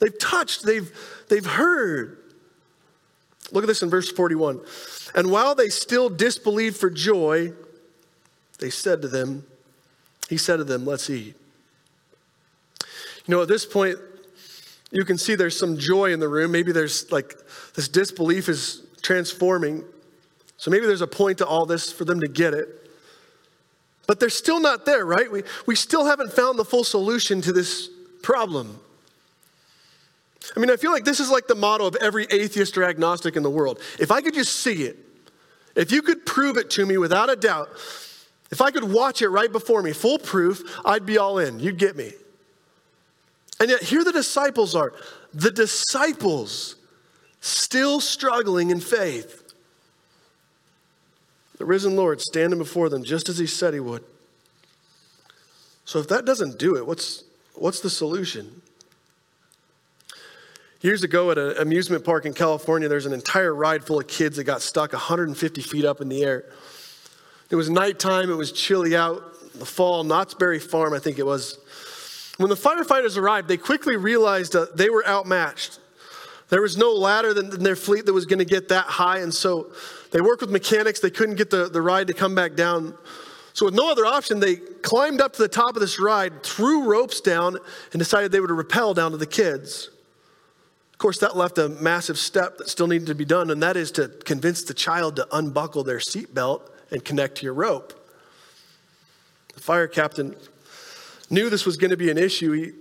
they've 0.00 0.18
touched, 0.18 0.64
they've, 0.64 0.90
they've 1.28 1.46
heard. 1.46 2.18
Look 3.52 3.62
at 3.64 3.68
this 3.68 3.82
in 3.82 3.90
verse 3.90 4.10
41. 4.10 4.60
And 5.14 5.30
while 5.30 5.54
they 5.54 5.68
still 5.68 6.08
disbelieved 6.08 6.76
for 6.76 6.90
joy, 6.90 7.52
they 8.58 8.70
said 8.70 9.02
to 9.02 9.08
them, 9.08 9.46
He 10.28 10.36
said 10.36 10.56
to 10.56 10.64
them, 10.64 10.84
Let's 10.84 11.08
eat. 11.10 11.34
You 13.26 13.36
know, 13.36 13.42
at 13.42 13.48
this 13.48 13.66
point, 13.66 13.98
you 14.90 15.04
can 15.04 15.18
see 15.18 15.34
there's 15.34 15.58
some 15.58 15.78
joy 15.78 16.12
in 16.12 16.20
the 16.20 16.28
room. 16.28 16.50
Maybe 16.50 16.72
there's 16.72 17.10
like 17.12 17.36
this 17.74 17.88
disbelief 17.88 18.48
is 18.48 18.82
transforming. 19.02 19.84
So 20.56 20.70
maybe 20.70 20.86
there's 20.86 21.00
a 21.00 21.06
point 21.06 21.38
to 21.38 21.46
all 21.46 21.64
this 21.64 21.92
for 21.92 22.04
them 22.04 22.20
to 22.20 22.28
get 22.28 22.54
it. 22.54 22.68
But 24.06 24.18
they're 24.18 24.28
still 24.28 24.60
not 24.60 24.84
there, 24.84 25.06
right? 25.06 25.30
We, 25.30 25.44
we 25.66 25.76
still 25.76 26.04
haven't 26.04 26.32
found 26.32 26.58
the 26.58 26.64
full 26.64 26.82
solution 26.82 27.40
to 27.42 27.52
this 27.52 27.88
problem. 28.22 28.80
I 30.56 30.60
mean, 30.60 30.70
I 30.70 30.76
feel 30.76 30.90
like 30.90 31.04
this 31.04 31.20
is 31.20 31.30
like 31.30 31.46
the 31.46 31.54
motto 31.54 31.86
of 31.86 31.96
every 31.96 32.26
atheist 32.30 32.76
or 32.76 32.84
agnostic 32.84 33.36
in 33.36 33.42
the 33.42 33.50
world. 33.50 33.78
If 34.00 34.10
I 34.10 34.20
could 34.20 34.34
just 34.34 34.60
see 34.60 34.82
it, 34.82 34.98
if 35.76 35.92
you 35.92 36.02
could 36.02 36.26
prove 36.26 36.56
it 36.56 36.70
to 36.70 36.84
me 36.84 36.98
without 36.98 37.30
a 37.30 37.36
doubt, 37.36 37.68
if 38.50 38.60
I 38.60 38.72
could 38.72 38.84
watch 38.84 39.22
it 39.22 39.28
right 39.28 39.50
before 39.50 39.80
me, 39.82 39.92
full 39.92 40.18
proof, 40.18 40.62
I'd 40.84 41.06
be 41.06 41.18
all 41.18 41.38
in. 41.38 41.60
You'd 41.60 41.78
get 41.78 41.96
me. 41.96 42.12
And 43.60 43.68
yet, 43.68 43.82
here 43.82 44.02
the 44.02 44.12
disciples 44.12 44.74
are. 44.74 44.94
The 45.34 45.50
disciples 45.50 46.76
still 47.40 48.00
struggling 48.00 48.70
in 48.70 48.80
faith. 48.80 49.52
The 51.58 51.66
risen 51.66 51.94
Lord 51.94 52.22
standing 52.22 52.58
before 52.58 52.88
them 52.88 53.04
just 53.04 53.28
as 53.28 53.36
he 53.36 53.46
said 53.46 53.74
he 53.74 53.80
would. 53.80 54.02
So, 55.84 55.98
if 55.98 56.08
that 56.08 56.24
doesn't 56.24 56.58
do 56.58 56.76
it, 56.76 56.86
what's, 56.86 57.22
what's 57.54 57.80
the 57.80 57.90
solution? 57.90 58.62
Years 60.80 61.02
ago 61.02 61.30
at 61.30 61.36
an 61.36 61.58
amusement 61.58 62.06
park 62.06 62.24
in 62.24 62.32
California, 62.32 62.88
there's 62.88 63.04
an 63.04 63.12
entire 63.12 63.54
ride 63.54 63.84
full 63.84 64.00
of 64.00 64.08
kids 64.08 64.36
that 64.36 64.44
got 64.44 64.62
stuck 64.62 64.94
150 64.94 65.60
feet 65.60 65.84
up 65.84 66.00
in 66.00 66.08
the 66.08 66.22
air. 66.22 66.46
It 67.50 67.56
was 67.56 67.68
nighttime, 67.68 68.30
it 68.30 68.36
was 68.36 68.52
chilly 68.52 68.96
out, 68.96 69.22
the 69.58 69.66
fall, 69.66 70.02
Knott's 70.04 70.32
Berry 70.32 70.58
Farm, 70.58 70.94
I 70.94 70.98
think 70.98 71.18
it 71.18 71.26
was. 71.26 71.58
When 72.40 72.48
the 72.48 72.56
firefighters 72.56 73.18
arrived, 73.18 73.48
they 73.48 73.58
quickly 73.58 73.98
realized 73.98 74.54
that 74.54 74.74
they 74.74 74.88
were 74.88 75.06
outmatched. 75.06 75.78
There 76.48 76.62
was 76.62 76.78
no 76.78 76.94
ladder 76.94 77.38
in 77.38 77.62
their 77.62 77.76
fleet 77.76 78.06
that 78.06 78.14
was 78.14 78.24
going 78.24 78.38
to 78.38 78.46
get 78.46 78.70
that 78.70 78.86
high, 78.86 79.18
and 79.18 79.32
so 79.32 79.72
they 80.10 80.22
worked 80.22 80.40
with 80.40 80.48
mechanics. 80.48 81.00
They 81.00 81.10
couldn't 81.10 81.34
get 81.34 81.50
the, 81.50 81.68
the 81.68 81.82
ride 81.82 82.06
to 82.06 82.14
come 82.14 82.34
back 82.34 82.54
down. 82.54 82.94
So, 83.52 83.66
with 83.66 83.74
no 83.74 83.90
other 83.90 84.06
option, 84.06 84.40
they 84.40 84.56
climbed 84.56 85.20
up 85.20 85.34
to 85.34 85.42
the 85.42 85.48
top 85.48 85.76
of 85.76 85.82
this 85.82 86.00
ride, 86.00 86.42
threw 86.42 86.84
ropes 86.84 87.20
down, 87.20 87.58
and 87.92 87.98
decided 87.98 88.32
they 88.32 88.40
would 88.40 88.50
rappel 88.50 88.94
down 88.94 89.10
to 89.10 89.18
the 89.18 89.26
kids. 89.26 89.90
Of 90.94 90.98
course, 90.98 91.18
that 91.18 91.36
left 91.36 91.58
a 91.58 91.68
massive 91.68 92.16
step 92.16 92.56
that 92.56 92.70
still 92.70 92.86
needed 92.86 93.08
to 93.08 93.14
be 93.14 93.26
done, 93.26 93.50
and 93.50 93.62
that 93.62 93.76
is 93.76 93.92
to 93.92 94.08
convince 94.08 94.62
the 94.62 94.72
child 94.72 95.16
to 95.16 95.28
unbuckle 95.30 95.84
their 95.84 95.98
seatbelt 95.98 96.62
and 96.90 97.04
connect 97.04 97.36
to 97.36 97.42
your 97.44 97.52
rope. 97.52 97.92
The 99.52 99.60
fire 99.60 99.86
captain 99.86 100.36
knew 101.30 101.48
this 101.48 101.64
was 101.64 101.76
going 101.76 101.90
to 101.90 101.96
be 101.96 102.10
an 102.10 102.18
issue. 102.18 102.52
He, 102.52 102.72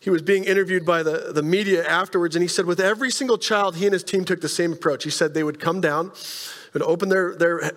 he 0.00 0.10
was 0.10 0.22
being 0.22 0.44
interviewed 0.44 0.84
by 0.84 1.02
the, 1.02 1.32
the 1.32 1.42
media 1.42 1.86
afterwards, 1.86 2.36
and 2.36 2.42
he 2.42 2.48
said, 2.48 2.66
with 2.66 2.80
every 2.80 3.10
single 3.10 3.38
child, 3.38 3.76
he 3.76 3.86
and 3.86 3.92
his 3.92 4.04
team 4.04 4.24
took 4.24 4.40
the 4.40 4.48
same 4.48 4.72
approach. 4.72 5.04
He 5.04 5.10
said 5.10 5.32
they 5.32 5.42
would 5.42 5.60
come 5.60 5.80
down, 5.80 6.12
and 6.74 6.82
open 6.82 7.08
their, 7.08 7.34
their 7.34 7.72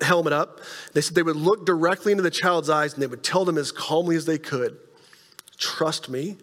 helmet 0.00 0.32
up. 0.32 0.60
They 0.94 1.00
said 1.00 1.14
they 1.14 1.22
would 1.22 1.36
look 1.36 1.64
directly 1.64 2.10
into 2.10 2.24
the 2.24 2.30
child's 2.30 2.68
eyes 2.68 2.92
and 2.92 3.00
they 3.00 3.06
would 3.06 3.22
tell 3.22 3.44
them 3.44 3.56
as 3.56 3.70
calmly 3.70 4.16
as 4.16 4.26
they 4.26 4.38
could 4.38 4.78
Trust 5.62 6.08
me, 6.08 6.38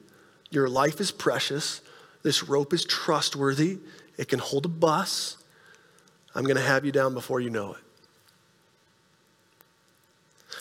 your 0.49 0.69
life 0.69 1.01
is 1.01 1.11
precious. 1.11 1.81
This 2.23 2.41
rope 2.43 2.71
is 2.71 2.85
trustworthy. 2.85 3.79
It 4.17 4.29
can 4.29 4.39
hold 4.39 4.63
a 4.63 4.69
bus. 4.69 5.35
I'm 6.33 6.43
going 6.43 6.55
to 6.55 6.61
have 6.61 6.85
you 6.85 6.93
down 6.93 7.13
before 7.13 7.41
you 7.41 7.49
know 7.49 7.73
it. 7.73 7.81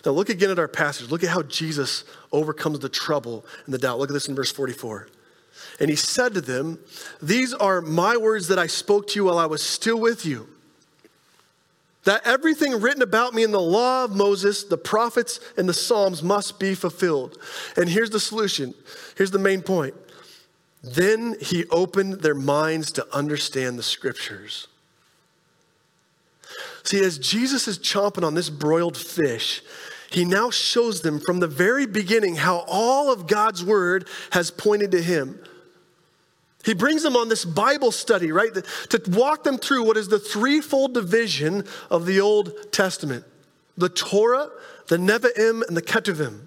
Now, 0.04 0.12
look 0.12 0.28
again 0.28 0.50
at 0.50 0.58
our 0.58 0.68
passage. 0.68 1.10
Look 1.10 1.24
at 1.24 1.30
how 1.30 1.42
Jesus 1.42 2.04
overcomes 2.32 2.78
the 2.80 2.88
trouble 2.88 3.44
and 3.64 3.74
the 3.74 3.78
doubt. 3.78 3.98
Look 3.98 4.10
at 4.10 4.12
this 4.12 4.28
in 4.28 4.34
verse 4.34 4.52
44. 4.52 5.08
And 5.80 5.90
he 5.90 5.96
said 5.96 6.34
to 6.34 6.40
them, 6.40 6.78
These 7.22 7.54
are 7.54 7.80
my 7.80 8.16
words 8.16 8.48
that 8.48 8.58
I 8.58 8.66
spoke 8.66 9.08
to 9.08 9.14
you 9.16 9.24
while 9.24 9.38
I 9.38 9.46
was 9.46 9.62
still 9.62 9.98
with 9.98 10.24
you. 10.24 10.48
That 12.04 12.26
everything 12.26 12.80
written 12.80 13.02
about 13.02 13.34
me 13.34 13.42
in 13.42 13.50
the 13.50 13.60
law 13.60 14.04
of 14.04 14.16
Moses, 14.16 14.64
the 14.64 14.78
prophets, 14.78 15.40
and 15.56 15.68
the 15.68 15.74
Psalms 15.74 16.22
must 16.22 16.58
be 16.58 16.74
fulfilled. 16.74 17.38
And 17.76 17.88
here's 17.88 18.10
the 18.10 18.20
solution. 18.20 18.74
Here's 19.16 19.30
the 19.30 19.38
main 19.38 19.62
point. 19.62 19.94
Then 20.82 21.36
he 21.40 21.66
opened 21.66 22.14
their 22.14 22.34
minds 22.34 22.92
to 22.92 23.06
understand 23.14 23.78
the 23.78 23.82
scriptures. 23.82 24.68
See, 26.88 27.04
as 27.04 27.18
Jesus 27.18 27.68
is 27.68 27.78
chomping 27.78 28.24
on 28.24 28.32
this 28.32 28.48
broiled 28.48 28.96
fish, 28.96 29.60
he 30.10 30.24
now 30.24 30.48
shows 30.48 31.02
them 31.02 31.20
from 31.20 31.38
the 31.38 31.46
very 31.46 31.84
beginning 31.84 32.36
how 32.36 32.64
all 32.66 33.12
of 33.12 33.26
God's 33.26 33.62
word 33.62 34.08
has 34.30 34.50
pointed 34.50 34.92
to 34.92 35.02
him. 35.02 35.38
He 36.64 36.72
brings 36.72 37.02
them 37.02 37.14
on 37.14 37.28
this 37.28 37.44
Bible 37.44 37.92
study, 37.92 38.32
right, 38.32 38.54
to 38.54 39.02
walk 39.08 39.44
them 39.44 39.58
through 39.58 39.84
what 39.84 39.98
is 39.98 40.08
the 40.08 40.18
threefold 40.18 40.94
division 40.94 41.66
of 41.90 42.06
the 42.06 42.22
Old 42.22 42.72
Testament 42.72 43.26
the 43.76 43.90
Torah, 43.90 44.48
the 44.86 44.96
Nevi'im, 44.96 45.68
and 45.68 45.76
the 45.76 45.82
Ketuvim. 45.82 46.46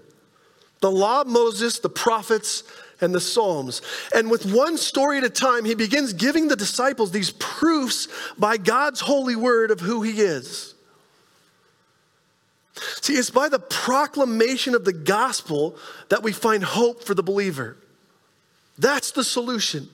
The 0.79 0.89
law 0.89 1.21
of 1.21 1.27
Moses, 1.27 1.77
the 1.77 1.87
prophets, 1.87 2.63
and 3.01 3.13
the 3.13 3.19
Psalms. 3.19 3.81
And 4.13 4.29
with 4.29 4.45
one 4.45 4.77
story 4.77 5.17
at 5.17 5.23
a 5.23 5.29
time, 5.29 5.65
he 5.65 5.75
begins 5.75 6.13
giving 6.13 6.47
the 6.47 6.55
disciples 6.55 7.11
these 7.11 7.31
proofs 7.31 8.07
by 8.37 8.57
God's 8.57 9.01
holy 9.01 9.35
word 9.35 9.71
of 9.71 9.79
who 9.79 10.01
he 10.01 10.21
is. 10.21 10.75
See, 13.01 13.13
it's 13.13 13.29
by 13.29 13.49
the 13.49 13.59
proclamation 13.59 14.73
of 14.73 14.85
the 14.85 14.93
gospel 14.93 15.75
that 16.09 16.23
we 16.23 16.31
find 16.31 16.63
hope 16.63 17.03
for 17.03 17.13
the 17.13 17.23
believer. 17.23 17.77
That's 18.77 19.11
the 19.11 19.23
solution. 19.23 19.89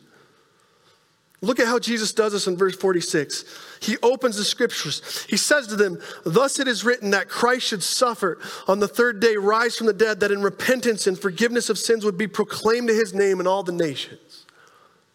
Look 1.42 1.60
at 1.60 1.68
how 1.68 1.78
Jesus 1.78 2.14
does 2.14 2.34
this 2.34 2.48
in 2.48 2.58
verse 2.58 2.76
46. 2.76 3.46
He 3.80 3.98
opens 4.02 4.38
the 4.38 4.44
scriptures. 4.44 5.26
He 5.30 5.38
says 5.38 5.68
to 5.68 5.76
them, 5.76 6.00
Thus 6.26 6.60
it 6.60 6.68
is 6.68 6.84
written 6.84 7.12
that 7.12 7.30
Christ 7.30 7.68
should 7.68 7.84
suffer 7.84 8.40
on 8.68 8.80
the 8.80 8.88
third 8.88 9.20
day, 9.20 9.38
rise 9.38 9.76
from 9.76 9.86
the 9.86 9.94
dead, 9.94 10.20
that 10.22 10.32
in 10.32 10.42
repentance 10.42 11.06
and 11.06 11.18
forgiveness 11.18 11.70
of 11.70 11.78
sins 11.78 12.04
would 12.04 12.18
be 12.18 12.28
proclaimed 12.28 12.88
to 12.88 12.94
his 12.96 13.14
name 13.14 13.40
in 13.40 13.46
all 13.46 13.62
the 13.62 13.72
nations, 13.72 14.46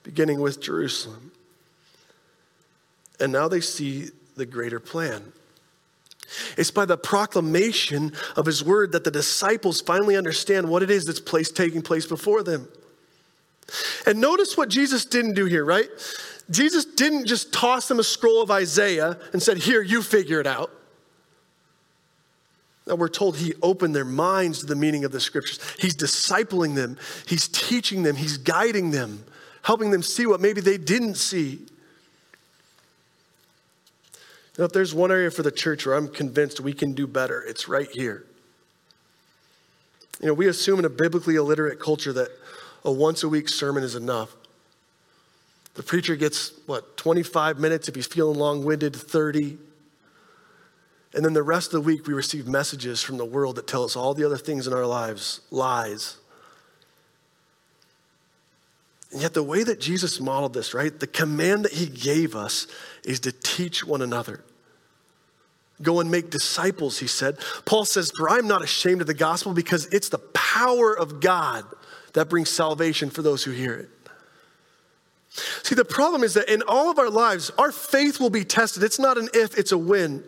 beginning 0.05 0.41
with 0.41 0.61
Jerusalem. 0.61 1.33
And 3.19 3.33
now 3.33 3.49
they 3.49 3.61
see 3.61 4.11
the 4.37 4.47
greater 4.47 4.79
plan. 4.79 5.33
It's 6.57 6.71
by 6.71 6.85
the 6.85 6.97
proclamation 6.97 8.13
of 8.37 8.47
his 8.47 8.65
word 8.65 8.93
that 8.93 9.05
the 9.05 9.11
disciples 9.11 9.81
finally 9.81 10.17
understand 10.17 10.69
what 10.69 10.85
it 10.85 10.91
is 10.91 11.05
that's 11.05 11.21
place, 11.21 11.51
taking 11.51 11.83
place 11.83 12.07
before 12.07 12.45
them. 12.45 12.69
And 14.07 14.21
notice 14.21 14.57
what 14.57 14.69
Jesus 14.69 15.05
didn't 15.05 15.35
do 15.35 15.45
here, 15.45 15.65
right? 15.65 15.89
Jesus 16.51 16.85
didn't 16.85 17.27
just 17.27 17.53
toss 17.53 17.89
them 17.89 17.99
a 17.99 18.05
scroll 18.05 18.43
of 18.43 18.51
Isaiah 18.51 19.19
and 19.33 19.43
said, 19.43 19.59
Here, 19.59 19.83
you 19.83 20.03
figure 20.03 20.41
it 20.41 20.47
out. 20.47 20.71
Now 22.87 22.97
we're 22.97 23.09
told 23.09 23.37
he 23.37 23.55
opened 23.63 23.95
their 23.95 24.05
minds 24.05 24.61
to 24.61 24.67
the 24.67 24.75
meaning 24.75 25.05
of 25.05 25.13
the 25.13 25.21
scriptures. 25.21 25.61
He's 25.79 25.95
discipling 25.95 26.75
them, 26.75 26.99
he's 27.27 27.49
teaching 27.49 28.03
them, 28.03 28.17
he's 28.17 28.39
guiding 28.39 28.91
them, 28.91 29.25
helping 29.63 29.91
them 29.91 30.03
see 30.03 30.27
what 30.27 30.41
maybe 30.41 30.61
they 30.61 30.79
didn't 30.79 31.15
see. 31.15 31.61
Now, 34.59 34.65
if 34.65 34.73
there's 34.73 34.95
one 34.95 35.11
area 35.11 35.31
for 35.31 35.43
the 35.43 35.53
church 35.53 35.87
where 35.87 35.95
I'm 35.95 36.09
convinced 36.09 36.61
we 36.61 36.75
can 36.75 36.93
do 36.93 37.07
better, 37.07 37.43
it's 37.43 37.69
right 37.69 37.89
here. 37.91 38.25
You 40.21 40.27
know, 40.29 40.35
we 40.35 40.47
assume 40.47 40.79
in 40.79 40.85
a 40.85 40.91
biblically 40.91 41.37
illiterate 41.37 41.81
culture 41.81 42.13
that 42.13 42.29
a 42.85 42.93
once 42.93 43.23
a 43.23 43.29
week 43.29 43.49
sermon 43.49 43.83
is 43.83 43.95
enough. 43.95 44.35
The 45.75 45.83
preacher 45.83 46.17
gets, 46.17 46.53
what, 46.67 46.97
25 46.97 47.59
minutes 47.59 47.89
if 47.89 47.95
he's 47.95 48.07
feeling 48.07 48.39
long 48.39 48.65
winded, 48.65 48.95
30. 48.95 49.57
And 51.15 51.25
then 51.25 51.33
the 51.33 51.43
rest 51.43 51.69
of 51.69 51.83
the 51.83 51.87
week, 51.87 52.07
we 52.07 52.15
receive 52.15 52.47
messages 52.47 53.03
from 53.03 53.17
the 53.17 53.25
world 53.25 53.57
that 53.57 53.67
tell 53.67 53.85
us 53.85 53.97
all 53.97 54.15
the 54.15 54.25
other 54.25 54.37
things 54.37 54.67
in 54.67 54.73
our 54.73 54.87
lives 54.87 55.41
lies. 55.51 56.17
And 59.13 59.21
yet, 59.21 59.35
the 59.35 59.43
way 59.43 59.63
that 59.63 59.79
Jesus 59.79 60.21
modeled 60.21 60.55
this, 60.55 60.73
right, 60.73 60.99
the 60.99 61.07
command 61.07 61.67
that 61.67 61.73
he 61.73 61.87
gave 61.87 62.35
us 62.35 62.67
is 63.05 63.21
to 63.21 63.33
teach 63.33 63.85
one 63.85 64.01
another. 64.01 64.43
Go 65.83 66.01
and 66.01 66.11
make 66.11 66.31
disciples, 66.31 66.99
he 66.99 67.07
said. 67.07 67.39
Paul 67.65 67.85
says, 67.85 68.11
For 68.17 68.31
I'm 68.31 68.47
not 68.47 68.63
ashamed 68.63 69.01
of 69.01 69.07
the 69.07 69.15
gospel 69.15 69.53
because 69.53 69.87
it's 69.87 70.09
the 70.09 70.19
power 70.19 70.97
of 70.97 71.21
God 71.21 71.65
that 72.15 72.29
brings 72.29 72.51
salvation 72.51 73.11
for 73.11 73.23
those 73.23 73.45
who 73.45 73.51
hear 73.51 73.75
it. 73.75 73.89
See, 75.63 75.75
the 75.75 75.85
problem 75.85 76.23
is 76.23 76.35
that 76.35 76.53
in 76.53 76.63
all 76.69 76.91
of 76.91 76.99
our 76.99 77.09
lives, 77.09 77.51
our 77.57 77.73
faith 77.73 78.21
will 78.21 78.31
be 78.31 78.45
tested. 78.45 78.83
It's 78.83 78.99
not 78.99 79.17
an 79.17 79.29
if, 79.33 79.57
it's 79.57 79.73
a 79.73 79.79
when. 79.79 80.23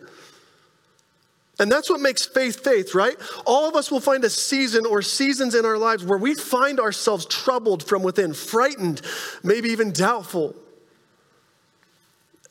And 1.59 1.71
that's 1.71 1.89
what 1.89 2.01
makes 2.01 2.25
faith 2.25 2.63
faith, 2.63 2.95
right? 2.95 3.15
All 3.45 3.69
of 3.69 3.75
us 3.75 3.89
will 3.89 4.01
find 4.01 4.23
a 4.23 4.29
season 4.29 4.85
or 4.85 5.01
seasons 5.01 5.55
in 5.55 5.63
our 5.63 5.77
lives 5.77 6.03
where 6.03 6.17
we 6.17 6.35
find 6.35 6.79
ourselves 6.79 7.25
troubled 7.25 7.83
from 7.83 8.03
within, 8.03 8.33
frightened, 8.33 9.01
maybe 9.43 9.69
even 9.69 9.91
doubtful. 9.91 10.55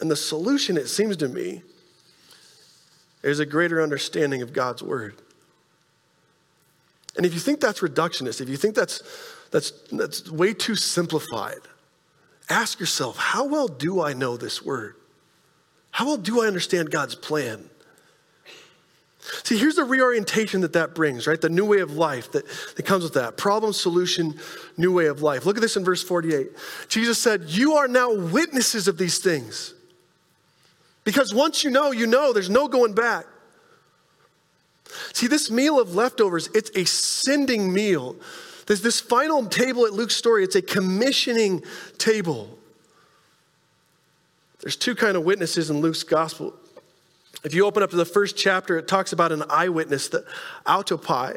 And 0.01 0.11
the 0.11 0.17
solution, 0.17 0.77
it 0.77 0.89
seems 0.89 1.17
to 1.19 1.29
me, 1.29 1.63
is 3.23 3.41
a 3.41 3.47
greater 3.47 3.83
understanding 3.83 4.43
of 4.43 4.53
God's 4.53 4.83
word. 4.83 5.21
And 7.17 7.25
if 7.25 7.35
you 7.35 7.41
think 7.41 7.61
that's 7.61 7.81
reductionist, 7.81 8.41
if 8.41 8.49
you 8.49 8.57
think 8.57 8.75
that's, 8.75 9.03
that's, 9.51 9.71
that's 9.93 10.31
way 10.31 10.53
too 10.53 10.75
simplified, 10.75 11.61
ask 12.49 12.81
yourself 12.81 13.17
how 13.17 13.47
well 13.47 13.69
do 13.69 14.03
I 14.03 14.13
know 14.13 14.37
this 14.37 14.65
word? 14.65 14.97
How 15.91 16.07
well 16.07 16.17
do 16.17 16.43
I 16.43 16.47
understand 16.47 16.91
God's 16.91 17.15
plan? 17.15 17.71
See, 19.43 19.57
here's 19.57 19.77
the 19.77 19.85
reorientation 19.85 20.61
that 20.63 20.75
that 20.75 20.95
brings, 20.95 21.27
right? 21.27 21.41
The 21.41 21.49
new 21.49 21.65
way 21.65 21.79
of 21.79 21.97
life 21.97 22.33
that, 22.33 22.45
that 22.77 22.85
comes 22.85 23.05
with 23.05 23.15
that. 23.15 23.39
Problem, 23.39 23.73
solution, 23.73 24.39
new 24.77 24.93
way 24.93 25.07
of 25.07 25.23
life. 25.23 25.47
Look 25.47 25.57
at 25.57 25.63
this 25.63 25.77
in 25.77 25.85
verse 25.85 26.03
48. 26.03 26.51
Jesus 26.89 27.19
said, 27.19 27.45
You 27.45 27.75
are 27.75 27.89
now 27.89 28.13
witnesses 28.13 28.87
of 28.87 28.99
these 28.99 29.19
things. 29.19 29.73
Because 31.05 31.35
once 31.35 31.65
you 31.65 31.71
know, 31.71 31.91
you 31.91 32.07
know, 32.07 32.33
there's 32.35 32.51
no 32.51 32.69
going 32.69 32.95
back. 32.95 33.25
See, 35.13 35.27
this 35.27 35.51
meal 35.51 35.81
of 35.81 35.95
leftovers, 35.95 36.49
it's 36.55 36.71
a 36.75 36.85
sending 36.85 37.73
meal. 37.73 38.17
There's 38.67 38.83
this 38.83 39.01
final 39.01 39.47
table 39.47 39.87
at 39.87 39.93
Luke's 39.93 40.17
story, 40.17 40.45
it's 40.45 40.57
a 40.57 40.63
commissioning 40.63 41.63
table. 41.99 42.59
There's 44.61 44.77
two 44.77 44.95
kind 44.95 45.17
of 45.17 45.25
witnesses 45.25 45.69
in 45.69 45.81
Luke's 45.81 46.03
gospel. 46.03 46.55
If 47.45 47.53
you 47.53 47.67
open 47.67 47.83
up 47.83 47.91
to 47.91 47.97
the 47.97 48.07
first 48.07 48.37
chapter, 48.37 48.79
it 48.79 48.89
talks 48.89 49.13
about 49.13 49.31
an 49.31 49.43
eyewitness, 49.51 50.09
the 50.09 50.25
autoptai 50.67 51.37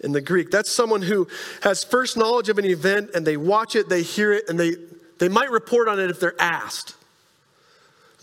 in 0.00 0.10
the 0.10 0.20
Greek. 0.20 0.50
That's 0.50 0.70
someone 0.70 1.02
who 1.02 1.28
has 1.62 1.84
first 1.84 2.16
knowledge 2.16 2.48
of 2.48 2.58
an 2.58 2.64
event 2.64 3.10
and 3.14 3.24
they 3.24 3.36
watch 3.36 3.76
it, 3.76 3.88
they 3.88 4.02
hear 4.02 4.32
it, 4.32 4.48
and 4.48 4.58
they, 4.58 4.74
they 5.18 5.28
might 5.28 5.50
report 5.50 5.86
on 5.86 6.00
it 6.00 6.10
if 6.10 6.18
they're 6.18 6.40
asked. 6.40 6.96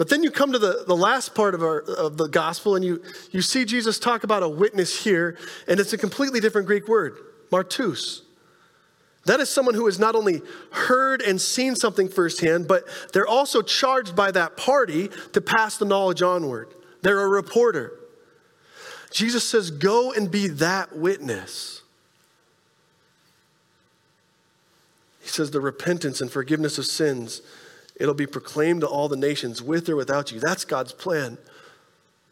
But 0.02 0.10
then 0.10 0.24
you 0.24 0.32
come 0.32 0.52
to 0.52 0.58
the, 0.58 0.84
the 0.88 0.96
last 0.96 1.36
part 1.36 1.54
of, 1.54 1.62
our, 1.62 1.82
of 1.82 2.18
the 2.18 2.26
gospel 2.26 2.76
and 2.76 2.84
you, 2.84 3.04
you 3.30 3.44
see 3.44 3.66
Jesus 3.66 4.00
talk 4.00 4.24
about 4.24 4.42
a 4.42 4.50
witness 4.50 5.04
here, 5.04 5.38
and 5.68 5.80
it's 5.80 5.94
a 5.94 5.98
completely 6.00 6.40
different 6.40 6.66
Greek 6.66 6.88
word, 6.88 7.20
martus. 7.52 8.22
That 9.26 9.40
is 9.40 9.48
someone 9.48 9.76
who 9.76 9.86
has 9.86 10.00
not 10.00 10.16
only 10.16 10.42
heard 10.72 11.22
and 11.22 11.40
seen 11.40 11.76
something 11.76 12.10
firsthand, 12.10 12.68
but 12.68 12.86
they're 13.14 13.28
also 13.28 13.62
charged 13.62 14.16
by 14.16 14.32
that 14.32 14.58
party 14.58 15.12
to 15.34 15.40
pass 15.40 15.78
the 15.78 15.86
knowledge 15.86 16.24
onward. 16.24 16.74
They're 17.04 17.22
a 17.22 17.28
reporter. 17.28 17.94
Jesus 19.12 19.48
says, 19.48 19.70
Go 19.70 20.14
and 20.14 20.32
be 20.32 20.48
that 20.48 20.98
witness. 20.98 21.84
He 25.22 25.28
says, 25.28 25.52
The 25.52 25.62
repentance 25.62 26.22
and 26.22 26.32
forgiveness 26.32 26.80
of 26.80 26.88
sins 26.88 27.44
It'll 28.02 28.16
be 28.16 28.26
proclaimed 28.26 28.82
to 28.82 28.88
all 28.88 29.08
the 29.08 29.16
nations 29.16 29.62
with 29.62 29.88
or 29.88 29.96
without 29.96 30.32
you. 30.32 30.40
That's 30.40 30.66
God's 30.66 30.92
plan. 30.92 31.38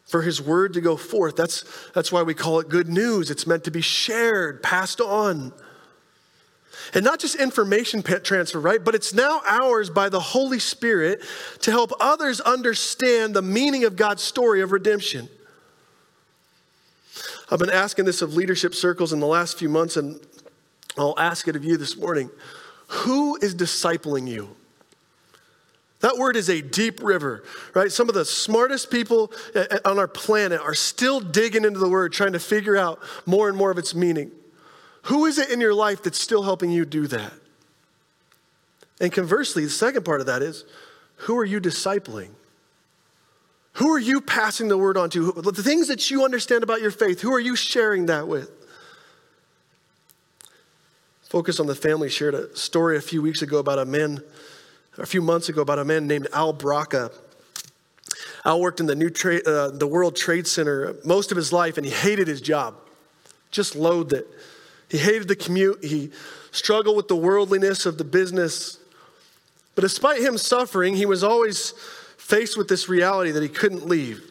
For 0.04 0.22
his 0.22 0.42
word 0.42 0.72
to 0.72 0.80
go 0.80 0.96
forth. 0.96 1.36
That's, 1.36 1.64
that's 1.94 2.10
why 2.10 2.22
we 2.22 2.34
call 2.34 2.58
it 2.58 2.68
good 2.68 2.88
news. 2.88 3.30
It's 3.30 3.46
meant 3.46 3.62
to 3.64 3.70
be 3.70 3.80
shared, 3.80 4.64
passed 4.64 5.00
on. 5.00 5.52
And 6.92 7.04
not 7.04 7.20
just 7.20 7.36
information 7.36 8.02
transfer, 8.02 8.58
right? 8.58 8.84
But 8.84 8.96
it's 8.96 9.14
now 9.14 9.42
ours 9.46 9.90
by 9.90 10.08
the 10.08 10.18
Holy 10.18 10.58
Spirit 10.58 11.22
to 11.60 11.70
help 11.70 11.92
others 12.00 12.40
understand 12.40 13.34
the 13.34 13.42
meaning 13.42 13.84
of 13.84 13.94
God's 13.94 14.24
story 14.24 14.62
of 14.62 14.72
redemption. 14.72 15.28
I've 17.48 17.60
been 17.60 17.70
asking 17.70 18.06
this 18.06 18.22
of 18.22 18.34
leadership 18.34 18.74
circles 18.74 19.12
in 19.12 19.20
the 19.20 19.26
last 19.26 19.56
few 19.56 19.68
months, 19.68 19.96
and 19.96 20.18
I'll 20.98 21.16
ask 21.16 21.46
it 21.46 21.54
of 21.54 21.64
you 21.64 21.76
this 21.76 21.96
morning. 21.96 22.28
Who 22.88 23.36
is 23.36 23.54
discipling 23.54 24.26
you? 24.26 24.56
That 26.00 26.16
word 26.16 26.36
is 26.36 26.48
a 26.48 26.62
deep 26.62 27.02
river, 27.02 27.44
right? 27.74 27.92
Some 27.92 28.08
of 28.08 28.14
the 28.14 28.24
smartest 28.24 28.90
people 28.90 29.32
uh, 29.54 29.64
uh, 29.70 29.78
on 29.84 29.98
our 29.98 30.08
planet 30.08 30.60
are 30.60 30.74
still 30.74 31.20
digging 31.20 31.64
into 31.64 31.78
the 31.78 31.88
word, 31.88 32.12
trying 32.12 32.32
to 32.32 32.38
figure 32.38 32.76
out 32.76 33.00
more 33.26 33.48
and 33.48 33.56
more 33.56 33.70
of 33.70 33.76
its 33.76 33.94
meaning. 33.94 34.30
Who 35.04 35.26
is 35.26 35.38
it 35.38 35.50
in 35.50 35.60
your 35.60 35.74
life 35.74 36.02
that's 36.02 36.20
still 36.20 36.42
helping 36.42 36.70
you 36.70 36.84
do 36.84 37.06
that? 37.08 37.32
And 39.00 39.12
conversely, 39.12 39.64
the 39.64 39.70
second 39.70 40.04
part 40.04 40.20
of 40.20 40.26
that 40.26 40.42
is 40.42 40.64
who 41.16 41.36
are 41.38 41.44
you 41.44 41.60
discipling? 41.60 42.30
Who 43.74 43.90
are 43.90 43.98
you 43.98 44.20
passing 44.20 44.68
the 44.68 44.78
word 44.78 44.96
on 44.96 45.10
to? 45.10 45.32
The 45.32 45.62
things 45.62 45.88
that 45.88 46.10
you 46.10 46.24
understand 46.24 46.62
about 46.62 46.80
your 46.80 46.90
faith, 46.90 47.20
who 47.20 47.32
are 47.32 47.40
you 47.40 47.56
sharing 47.56 48.06
that 48.06 48.26
with? 48.26 48.50
Focus 51.28 51.60
on 51.60 51.66
the 51.66 51.74
Family 51.74 52.08
shared 52.08 52.34
a 52.34 52.54
story 52.56 52.96
a 52.96 53.00
few 53.00 53.22
weeks 53.22 53.40
ago 53.42 53.58
about 53.58 53.78
a 53.78 53.84
man 53.84 54.22
a 55.00 55.06
few 55.06 55.22
months 55.22 55.48
ago 55.48 55.62
about 55.62 55.78
a 55.78 55.84
man 55.84 56.06
named 56.06 56.28
Al 56.32 56.52
Braca. 56.52 57.12
Al 58.44 58.60
worked 58.60 58.80
in 58.80 58.86
the, 58.86 58.94
new 58.94 59.10
tra- 59.10 59.42
uh, 59.46 59.70
the 59.70 59.86
World 59.86 60.14
Trade 60.14 60.46
Center 60.46 60.96
most 61.04 61.30
of 61.30 61.36
his 61.36 61.52
life, 61.52 61.76
and 61.76 61.86
he 61.86 61.92
hated 61.92 62.28
his 62.28 62.40
job. 62.40 62.74
Just 63.50 63.74
loathed 63.74 64.12
it. 64.12 64.28
He 64.88 64.98
hated 64.98 65.28
the 65.28 65.36
commute. 65.36 65.82
He 65.82 66.10
struggled 66.52 66.96
with 66.96 67.08
the 67.08 67.16
worldliness 67.16 67.86
of 67.86 67.98
the 67.98 68.04
business. 68.04 68.78
But 69.74 69.82
despite 69.82 70.20
him 70.20 70.36
suffering, 70.36 70.94
he 70.96 71.06
was 71.06 71.24
always 71.24 71.70
faced 72.16 72.56
with 72.56 72.68
this 72.68 72.88
reality 72.88 73.30
that 73.30 73.42
he 73.42 73.48
couldn't 73.48 73.86
leave. 73.86 74.29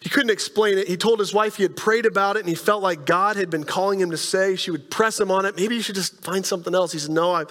He 0.00 0.08
couldn't 0.08 0.30
explain 0.30 0.78
it. 0.78 0.88
He 0.88 0.96
told 0.96 1.18
his 1.18 1.32
wife 1.32 1.56
he 1.56 1.62
had 1.62 1.76
prayed 1.76 2.06
about 2.06 2.36
it 2.36 2.40
and 2.40 2.48
he 2.48 2.54
felt 2.54 2.82
like 2.82 3.06
God 3.06 3.36
had 3.36 3.50
been 3.50 3.64
calling 3.64 4.00
him 4.00 4.10
to 4.10 4.16
say. 4.16 4.56
She 4.56 4.70
would 4.70 4.90
press 4.90 5.18
him 5.18 5.30
on 5.30 5.46
it. 5.46 5.56
Maybe 5.56 5.74
you 5.74 5.82
should 5.82 5.94
just 5.94 6.22
find 6.22 6.44
something 6.44 6.74
else. 6.74 6.92
He 6.92 6.98
said, 6.98 7.10
No, 7.10 7.32
I, 7.32 7.44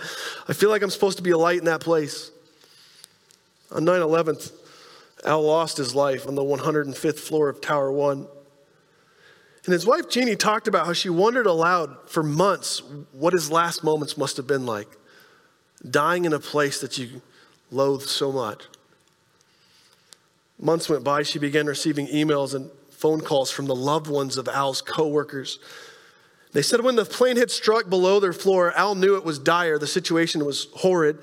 I 0.47 0.53
feel 0.53 0.69
like 0.69 0.81
I'm 0.81 0.89
supposed 0.89 1.17
to 1.17 1.23
be 1.23 1.31
a 1.31 1.37
light 1.37 1.59
in 1.59 1.65
that 1.65 1.81
place. 1.81 2.31
On 3.71 3.83
9 3.83 4.01
11th, 4.01 4.51
Al 5.25 5.41
lost 5.41 5.77
his 5.77 5.95
life 5.95 6.27
on 6.27 6.35
the 6.35 6.43
105th 6.43 7.19
floor 7.19 7.49
of 7.49 7.61
Tower 7.61 7.91
1. 7.91 8.27
And 9.65 9.71
his 9.71 9.85
wife, 9.85 10.09
Jeannie, 10.09 10.35
talked 10.35 10.67
about 10.67 10.85
how 10.85 10.93
she 10.93 11.09
wondered 11.09 11.45
aloud 11.45 11.95
for 12.07 12.21
months 12.21 12.81
what 13.13 13.33
his 13.33 13.49
last 13.49 13.83
moments 13.83 14.17
must 14.17 14.37
have 14.37 14.45
been 14.45 14.65
like, 14.65 14.89
dying 15.89 16.25
in 16.25 16.33
a 16.33 16.39
place 16.39 16.81
that 16.81 16.97
you 16.97 17.21
loathe 17.71 18.01
so 18.01 18.31
much. 18.31 18.65
Months 20.63 20.87
went 20.87 21.03
by, 21.03 21.23
she 21.23 21.39
began 21.39 21.65
receiving 21.65 22.07
emails 22.07 22.55
and 22.55 22.71
phone 22.89 23.19
calls 23.19 23.51
from 23.51 23.65
the 23.65 23.75
loved 23.75 24.07
ones 24.07 24.37
of 24.37 24.47
Al's 24.47 24.81
coworkers. 24.81 25.59
They 26.53 26.61
said 26.61 26.79
when 26.79 26.95
the 26.95 27.03
plane 27.03 27.35
had 27.35 27.51
struck 27.51 27.89
below 27.89 28.21
their 28.21 28.31
floor, 28.31 28.71
Al 28.77 28.95
knew 28.95 29.17
it 29.17 29.25
was 29.25 29.39
dire, 29.39 29.77
the 29.77 29.87
situation 29.87 30.45
was 30.45 30.67
horrid. 30.75 31.17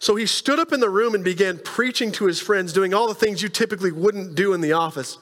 So 0.00 0.16
he 0.16 0.26
stood 0.26 0.58
up 0.58 0.72
in 0.72 0.80
the 0.80 0.90
room 0.90 1.14
and 1.14 1.22
began 1.22 1.58
preaching 1.58 2.10
to 2.12 2.26
his 2.26 2.40
friends, 2.40 2.72
doing 2.72 2.92
all 2.92 3.06
the 3.06 3.14
things 3.14 3.42
you 3.42 3.48
typically 3.48 3.92
wouldn't 3.92 4.34
do 4.34 4.54
in 4.54 4.60
the 4.60 4.72
office. 4.72 5.18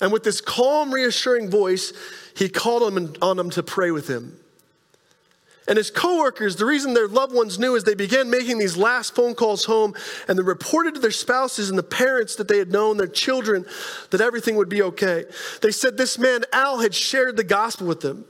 And 0.00 0.12
with 0.12 0.22
this 0.22 0.40
calm, 0.40 0.94
reassuring 0.94 1.50
voice, 1.50 1.92
he 2.36 2.48
called 2.48 2.82
on 3.20 3.36
them 3.36 3.50
to 3.50 3.62
pray 3.64 3.90
with 3.90 4.06
him. 4.06 4.38
And 5.66 5.78
his 5.78 5.90
coworkers, 5.90 6.56
the 6.56 6.66
reason 6.66 6.92
their 6.92 7.08
loved 7.08 7.34
ones 7.34 7.58
knew 7.58 7.74
is 7.74 7.84
they 7.84 7.94
began 7.94 8.28
making 8.28 8.58
these 8.58 8.76
last 8.76 9.14
phone 9.14 9.34
calls 9.34 9.64
home 9.64 9.94
and 10.28 10.38
they 10.38 10.42
reported 10.42 10.94
to 10.94 11.00
their 11.00 11.10
spouses 11.10 11.70
and 11.70 11.78
the 11.78 11.82
parents 11.82 12.36
that 12.36 12.48
they 12.48 12.58
had 12.58 12.70
known, 12.70 12.98
their 12.98 13.06
children, 13.06 13.64
that 14.10 14.20
everything 14.20 14.56
would 14.56 14.68
be 14.68 14.82
okay. 14.82 15.24
They 15.62 15.70
said 15.70 15.96
this 15.96 16.18
man, 16.18 16.44
Al, 16.52 16.80
had 16.80 16.94
shared 16.94 17.38
the 17.38 17.44
gospel 17.44 17.86
with 17.86 18.02
them. 18.02 18.26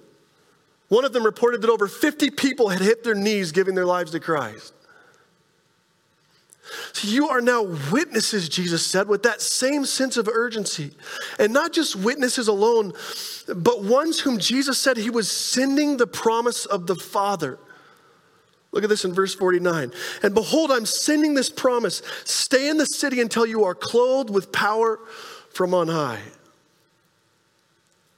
One 0.89 1.05
of 1.05 1.13
them 1.13 1.25
reported 1.25 1.63
that 1.63 1.71
over 1.71 1.89
50 1.89 2.31
people 2.31 2.69
had 2.69 2.81
hit 2.81 3.03
their 3.03 3.17
knees 3.17 3.51
giving 3.51 3.75
their 3.75 3.87
lives 3.87 4.13
to 4.13 4.21
Christ. 4.21 4.73
So 6.93 7.09
you 7.09 7.29
are 7.29 7.41
now 7.41 7.63
witnesses, 7.63 8.49
Jesus 8.49 8.87
said, 8.87 9.09
with 9.09 9.23
that 9.25 9.41
same 9.41 9.85
sense 9.85 10.17
of 10.17 10.29
urgency. 10.29 10.93
And 11.39 11.53
not 11.53 11.73
just 11.73 11.97
witnesses 11.97 12.49
alone, 12.49 12.93
but 13.55 13.83
ones 13.83 14.21
whom 14.21 14.39
Jesus 14.39 14.81
said 14.81 14.97
he 14.97 15.11
was 15.11 15.31
sending 15.31 15.97
the 15.97 16.07
promise 16.07 16.67
of 16.67 16.87
the 16.87 16.97
Father. 16.97 17.59
Look 18.73 18.83
at 18.83 18.91
this 18.91 19.05
in 19.05 19.15
verse 19.15 19.35
49. 19.35 19.93
And 20.23 20.35
behold, 20.35 20.73
I'm 20.73 20.87
sending 20.87 21.35
this 21.35 21.49
promise 21.49 22.03
stay 22.25 22.69
in 22.69 22.77
the 22.77 22.87
city 22.87 23.21
until 23.21 23.47
you 23.47 23.65
are 23.65 23.75
clothed 23.75 24.31
with 24.31 24.51
power 24.51 24.99
from 25.53 25.75
on 25.75 25.89
high. 25.89 26.21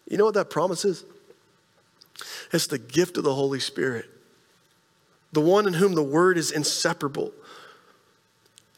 You 0.09 0.17
know 0.17 0.25
what 0.25 0.35
that 0.35 0.51
promise 0.51 0.85
is? 0.85 1.05
It's 2.53 2.69
the 2.69 2.79
gift 2.79 3.19
of 3.19 3.25
the 3.25 3.35
Holy 3.35 3.61
Spirit, 3.61 4.07
the 5.33 5.41
one 5.41 5.67
in 5.67 5.75
whom 5.75 5.95
the 5.95 6.03
Word 6.03 6.39
is 6.39 6.51
inseparable. 6.51 7.33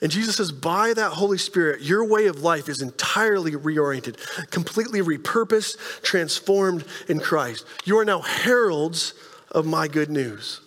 And 0.01 0.13
Jesus 0.13 0.37
says, 0.37 0.53
by 0.53 0.95
that 0.95 1.13
Holy 1.13 1.39
Spirit, 1.39 1.83
your 1.83 2.05
way 2.05 2.27
of 2.27 2.43
life 2.43 2.69
is 2.69 2.81
entirely 2.81 3.53
reoriented, 3.53 4.51
completely 4.51 5.01
repurposed, 5.01 6.03
transformed 6.03 6.85
in 7.09 7.19
Christ. 7.19 7.65
You 7.85 7.99
are 7.99 8.05
now 8.05 8.21
heralds 8.21 9.15
of 9.51 9.67
my 9.67 9.89
good 9.89 10.09
news. 10.09 10.61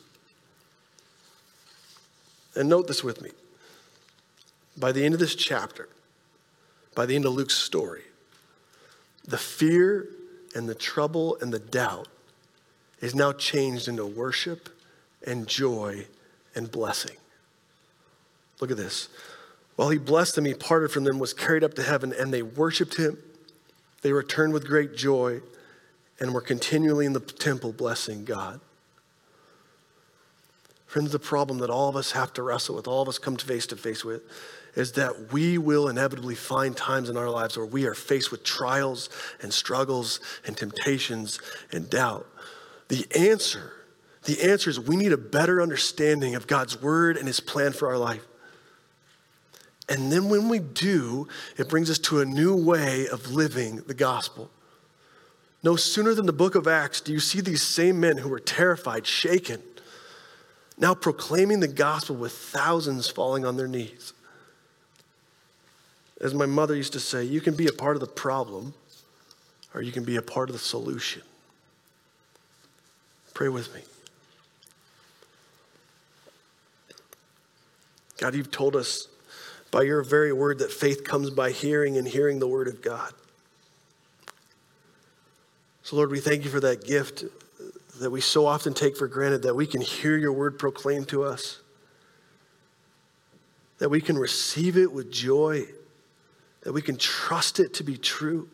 And 2.55 2.67
note 2.67 2.87
this 2.87 3.03
with 3.03 3.21
me. 3.21 3.31
By 4.75 4.91
the 4.91 5.05
end 5.05 5.13
of 5.13 5.19
this 5.21 5.35
chapter, 5.35 5.87
by 6.93 7.05
the 7.05 7.15
end 7.15 7.25
of 7.25 7.33
Luke's 7.33 7.55
story, 7.55 8.01
the 9.25 9.37
fear 9.37 10.09
and 10.53 10.67
the 10.67 10.75
trouble 10.75 11.37
and 11.39 11.53
the 11.53 11.59
doubt 11.59 12.09
is 12.99 13.15
now 13.15 13.31
changed 13.31 13.87
into 13.87 14.05
worship 14.05 14.67
and 15.25 15.47
joy 15.47 16.05
and 16.53 16.69
blessing. 16.69 17.15
Look 18.61 18.71
at 18.71 18.77
this. 18.77 19.09
While 19.75 19.89
he 19.89 19.97
blessed 19.97 20.35
them, 20.35 20.45
he 20.45 20.53
parted 20.53 20.91
from 20.91 21.03
them, 21.03 21.19
was 21.19 21.33
carried 21.33 21.63
up 21.63 21.73
to 21.73 21.83
heaven, 21.83 22.13
and 22.17 22.33
they 22.33 22.43
worshiped 22.43 22.95
him. 22.95 23.17
They 24.03 24.13
returned 24.13 24.53
with 24.53 24.67
great 24.67 24.95
joy 24.95 25.41
and 26.19 26.33
were 26.33 26.41
continually 26.41 27.05
in 27.05 27.13
the 27.13 27.19
temple 27.19 27.73
blessing 27.73 28.23
God. 28.23 28.61
Friends, 30.85 31.11
the 31.11 31.19
problem 31.19 31.59
that 31.59 31.69
all 31.69 31.89
of 31.89 31.95
us 31.95 32.11
have 32.11 32.33
to 32.33 32.43
wrestle 32.43 32.75
with, 32.75 32.87
all 32.87 33.01
of 33.01 33.07
us 33.07 33.17
come 33.17 33.37
face 33.37 33.65
to 33.67 33.75
face 33.75 34.05
with, 34.05 34.21
is 34.75 34.91
that 34.93 35.31
we 35.31 35.57
will 35.57 35.87
inevitably 35.87 36.35
find 36.35 36.75
times 36.77 37.09
in 37.09 37.17
our 37.17 37.29
lives 37.29 37.57
where 37.57 37.65
we 37.65 37.85
are 37.85 37.93
faced 37.93 38.29
with 38.29 38.43
trials 38.43 39.09
and 39.41 39.53
struggles 39.53 40.19
and 40.45 40.55
temptations 40.55 41.39
and 41.71 41.89
doubt. 41.89 42.27
The 42.89 43.05
answer, 43.15 43.71
the 44.25 44.41
answer 44.43 44.69
is 44.69 44.79
we 44.79 44.95
need 44.95 45.13
a 45.13 45.17
better 45.17 45.61
understanding 45.61 46.35
of 46.35 46.45
God's 46.45 46.81
word 46.81 47.17
and 47.17 47.25
his 47.25 47.39
plan 47.39 47.71
for 47.71 47.87
our 47.87 47.97
life. 47.97 48.25
And 49.89 50.11
then 50.11 50.29
when 50.29 50.47
we 50.47 50.59
do, 50.59 51.27
it 51.57 51.67
brings 51.67 51.89
us 51.89 51.99
to 51.99 52.21
a 52.21 52.25
new 52.25 52.55
way 52.55 53.07
of 53.07 53.31
living 53.31 53.77
the 53.87 53.93
gospel. 53.93 54.49
No 55.63 55.75
sooner 55.75 56.13
than 56.13 56.25
the 56.25 56.33
book 56.33 56.55
of 56.55 56.67
Acts 56.67 57.01
do 57.01 57.11
you 57.11 57.19
see 57.19 57.41
these 57.41 57.61
same 57.61 57.99
men 57.99 58.17
who 58.17 58.29
were 58.29 58.39
terrified, 58.39 59.05
shaken, 59.05 59.61
now 60.77 60.93
proclaiming 60.95 61.59
the 61.59 61.67
gospel 61.67 62.15
with 62.15 62.31
thousands 62.31 63.07
falling 63.07 63.45
on 63.45 63.57
their 63.57 63.67
knees. 63.67 64.13
As 66.19 66.33
my 66.33 66.45
mother 66.45 66.75
used 66.75 66.93
to 66.93 66.99
say, 66.99 67.23
you 67.23 67.41
can 67.41 67.55
be 67.55 67.67
a 67.67 67.73
part 67.73 67.95
of 67.95 67.99
the 67.99 68.07
problem 68.07 68.73
or 69.73 69.81
you 69.81 69.91
can 69.91 70.03
be 70.03 70.15
a 70.15 70.21
part 70.21 70.49
of 70.49 70.53
the 70.53 70.59
solution. 70.59 71.21
Pray 73.33 73.49
with 73.49 73.73
me. 73.73 73.81
God, 78.17 78.35
you've 78.35 78.51
told 78.51 78.75
us 78.75 79.07
by 79.71 79.83
your 79.83 80.03
very 80.03 80.33
word 80.33 80.59
that 80.59 80.71
faith 80.71 81.03
comes 81.03 81.29
by 81.29 81.51
hearing 81.51 81.97
and 81.97 82.07
hearing 82.07 82.39
the 82.39 82.47
word 82.47 82.67
of 82.67 82.81
God. 82.81 83.13
So, 85.83 85.95
Lord, 85.95 86.11
we 86.11 86.19
thank 86.19 86.43
you 86.43 86.51
for 86.51 86.59
that 86.59 86.85
gift 86.85 87.23
that 87.99 88.09
we 88.09 88.21
so 88.21 88.45
often 88.45 88.73
take 88.73 88.97
for 88.97 89.07
granted 89.07 89.43
that 89.43 89.55
we 89.55 89.65
can 89.65 89.81
hear 89.81 90.17
your 90.17 90.33
word 90.33 90.59
proclaimed 90.59 91.07
to 91.09 91.23
us, 91.23 91.59
that 93.79 93.89
we 93.89 94.01
can 94.01 94.17
receive 94.17 94.77
it 94.77 94.91
with 94.91 95.11
joy, 95.11 95.65
that 96.61 96.73
we 96.73 96.81
can 96.81 96.97
trust 96.97 97.59
it 97.59 97.73
to 97.75 97.83
be 97.83 97.97
true. 97.97 98.47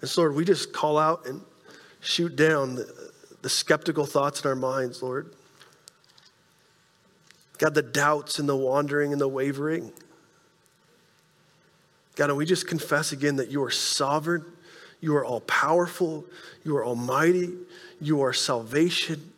And 0.00 0.08
so, 0.08 0.22
Lord, 0.22 0.34
we 0.34 0.44
just 0.44 0.72
call 0.72 0.98
out 0.98 1.26
and 1.26 1.42
shoot 2.00 2.34
down 2.34 2.74
the, 2.74 3.12
the 3.42 3.48
skeptical 3.48 4.06
thoughts 4.06 4.42
in 4.42 4.48
our 4.48 4.56
minds, 4.56 5.02
Lord. 5.02 5.34
God, 7.60 7.74
the 7.74 7.82
doubts 7.82 8.38
and 8.38 8.48
the 8.48 8.56
wandering 8.56 9.12
and 9.12 9.20
the 9.20 9.28
wavering. 9.28 9.92
God, 12.16 12.30
and 12.30 12.38
we 12.38 12.46
just 12.46 12.66
confess 12.66 13.12
again 13.12 13.36
that 13.36 13.50
you 13.50 13.62
are 13.62 13.70
sovereign, 13.70 14.46
you 15.02 15.14
are 15.14 15.24
all 15.26 15.42
powerful, 15.42 16.24
you 16.64 16.74
are 16.78 16.84
almighty, 16.84 17.50
you 18.00 18.22
are 18.22 18.32
salvation, 18.32 19.32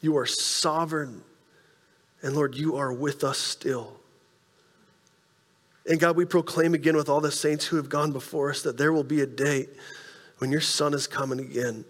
you 0.00 0.16
are 0.16 0.24
sovereign, 0.24 1.22
and 2.22 2.36
Lord, 2.36 2.54
you 2.54 2.76
are 2.76 2.92
with 2.92 3.24
us 3.24 3.38
still. 3.38 3.96
And 5.88 5.98
God, 5.98 6.14
we 6.14 6.24
proclaim 6.24 6.74
again 6.74 6.94
with 6.94 7.08
all 7.08 7.20
the 7.20 7.32
saints 7.32 7.64
who 7.64 7.76
have 7.76 7.88
gone 7.88 8.12
before 8.12 8.50
us 8.50 8.62
that 8.62 8.78
there 8.78 8.92
will 8.92 9.02
be 9.02 9.20
a 9.20 9.26
day 9.26 9.66
when 10.38 10.52
your 10.52 10.60
Son 10.60 10.94
is 10.94 11.08
coming 11.08 11.40
again. 11.40 11.84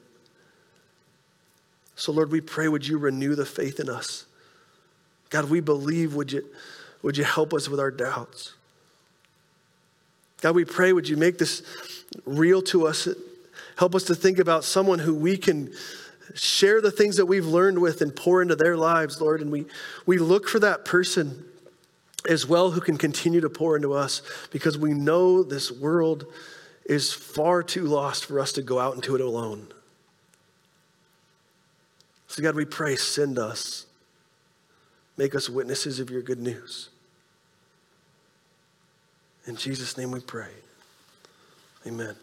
So, 1.95 2.11
Lord, 2.11 2.31
we 2.31 2.41
pray, 2.41 2.69
would 2.69 2.87
you 2.87 2.97
renew 2.97 3.35
the 3.35 3.45
faith 3.45 3.81
in 3.81 3.91
us? 3.91 4.25
God, 5.31 5.49
we 5.49 5.61
believe. 5.61 6.14
Would 6.14 6.33
you, 6.33 6.45
would 7.03 7.16
you 7.16 7.25
help 7.25 7.55
us 7.55 7.69
with 7.69 7.81
our 7.81 7.90
doubts? 7.90 8.55
God, 10.40 10.55
we 10.55 10.64
pray, 10.64 10.93
would 10.93 11.09
you 11.09 11.16
make 11.16 11.38
this 11.38 11.62
real 12.25 12.62
to 12.62 12.87
us? 12.87 13.09
Help 13.77 13.95
us 13.95 14.05
to 14.05 14.14
think 14.14 14.38
about 14.38 14.64
someone 14.64 14.99
who 14.99 15.14
we 15.14 15.37
can 15.37 15.73
share 16.35 16.81
the 16.81 16.90
things 16.90 17.16
that 17.16 17.27
we've 17.27 17.47
learned 17.47 17.79
with 17.79 18.01
and 18.01 18.14
pour 18.14 18.40
into 18.40 18.57
their 18.57 18.77
lives, 18.77 19.21
Lord. 19.21 19.40
And 19.40 19.51
we, 19.51 19.66
we 20.07 20.19
look 20.19 20.49
for 20.49 20.59
that 20.61 20.85
person 20.85 21.45
as 22.29 22.47
well 22.47 22.71
who 22.71 22.81
can 22.81 22.97
continue 22.97 23.40
to 23.40 23.51
pour 23.51 23.77
into 23.77 23.93
us 23.93 24.23
because 24.51 24.77
we 24.77 24.93
know 24.93 25.43
this 25.43 25.71
world 25.71 26.27
is 26.85 27.12
far 27.12 27.62
too 27.62 27.85
lost 27.85 28.25
for 28.25 28.40
us 28.40 28.53
to 28.53 28.62
go 28.62 28.79
out 28.79 28.95
into 28.95 29.14
it 29.14 29.21
alone. 29.21 29.69
So, 32.29 32.43
God, 32.43 32.55
we 32.55 32.64
pray, 32.64 32.97
send 32.97 33.38
us. 33.38 33.87
Make 35.16 35.35
us 35.35 35.49
witnesses 35.49 36.01
of 36.01 36.11
your 36.11 36.23
good 36.23 36.40
news. 36.40 36.88
In 39.46 39.57
Jesus' 39.57 39.96
name 39.96 40.11
we 40.11 40.20
pray. 40.20 40.51
Amen. 41.87 42.14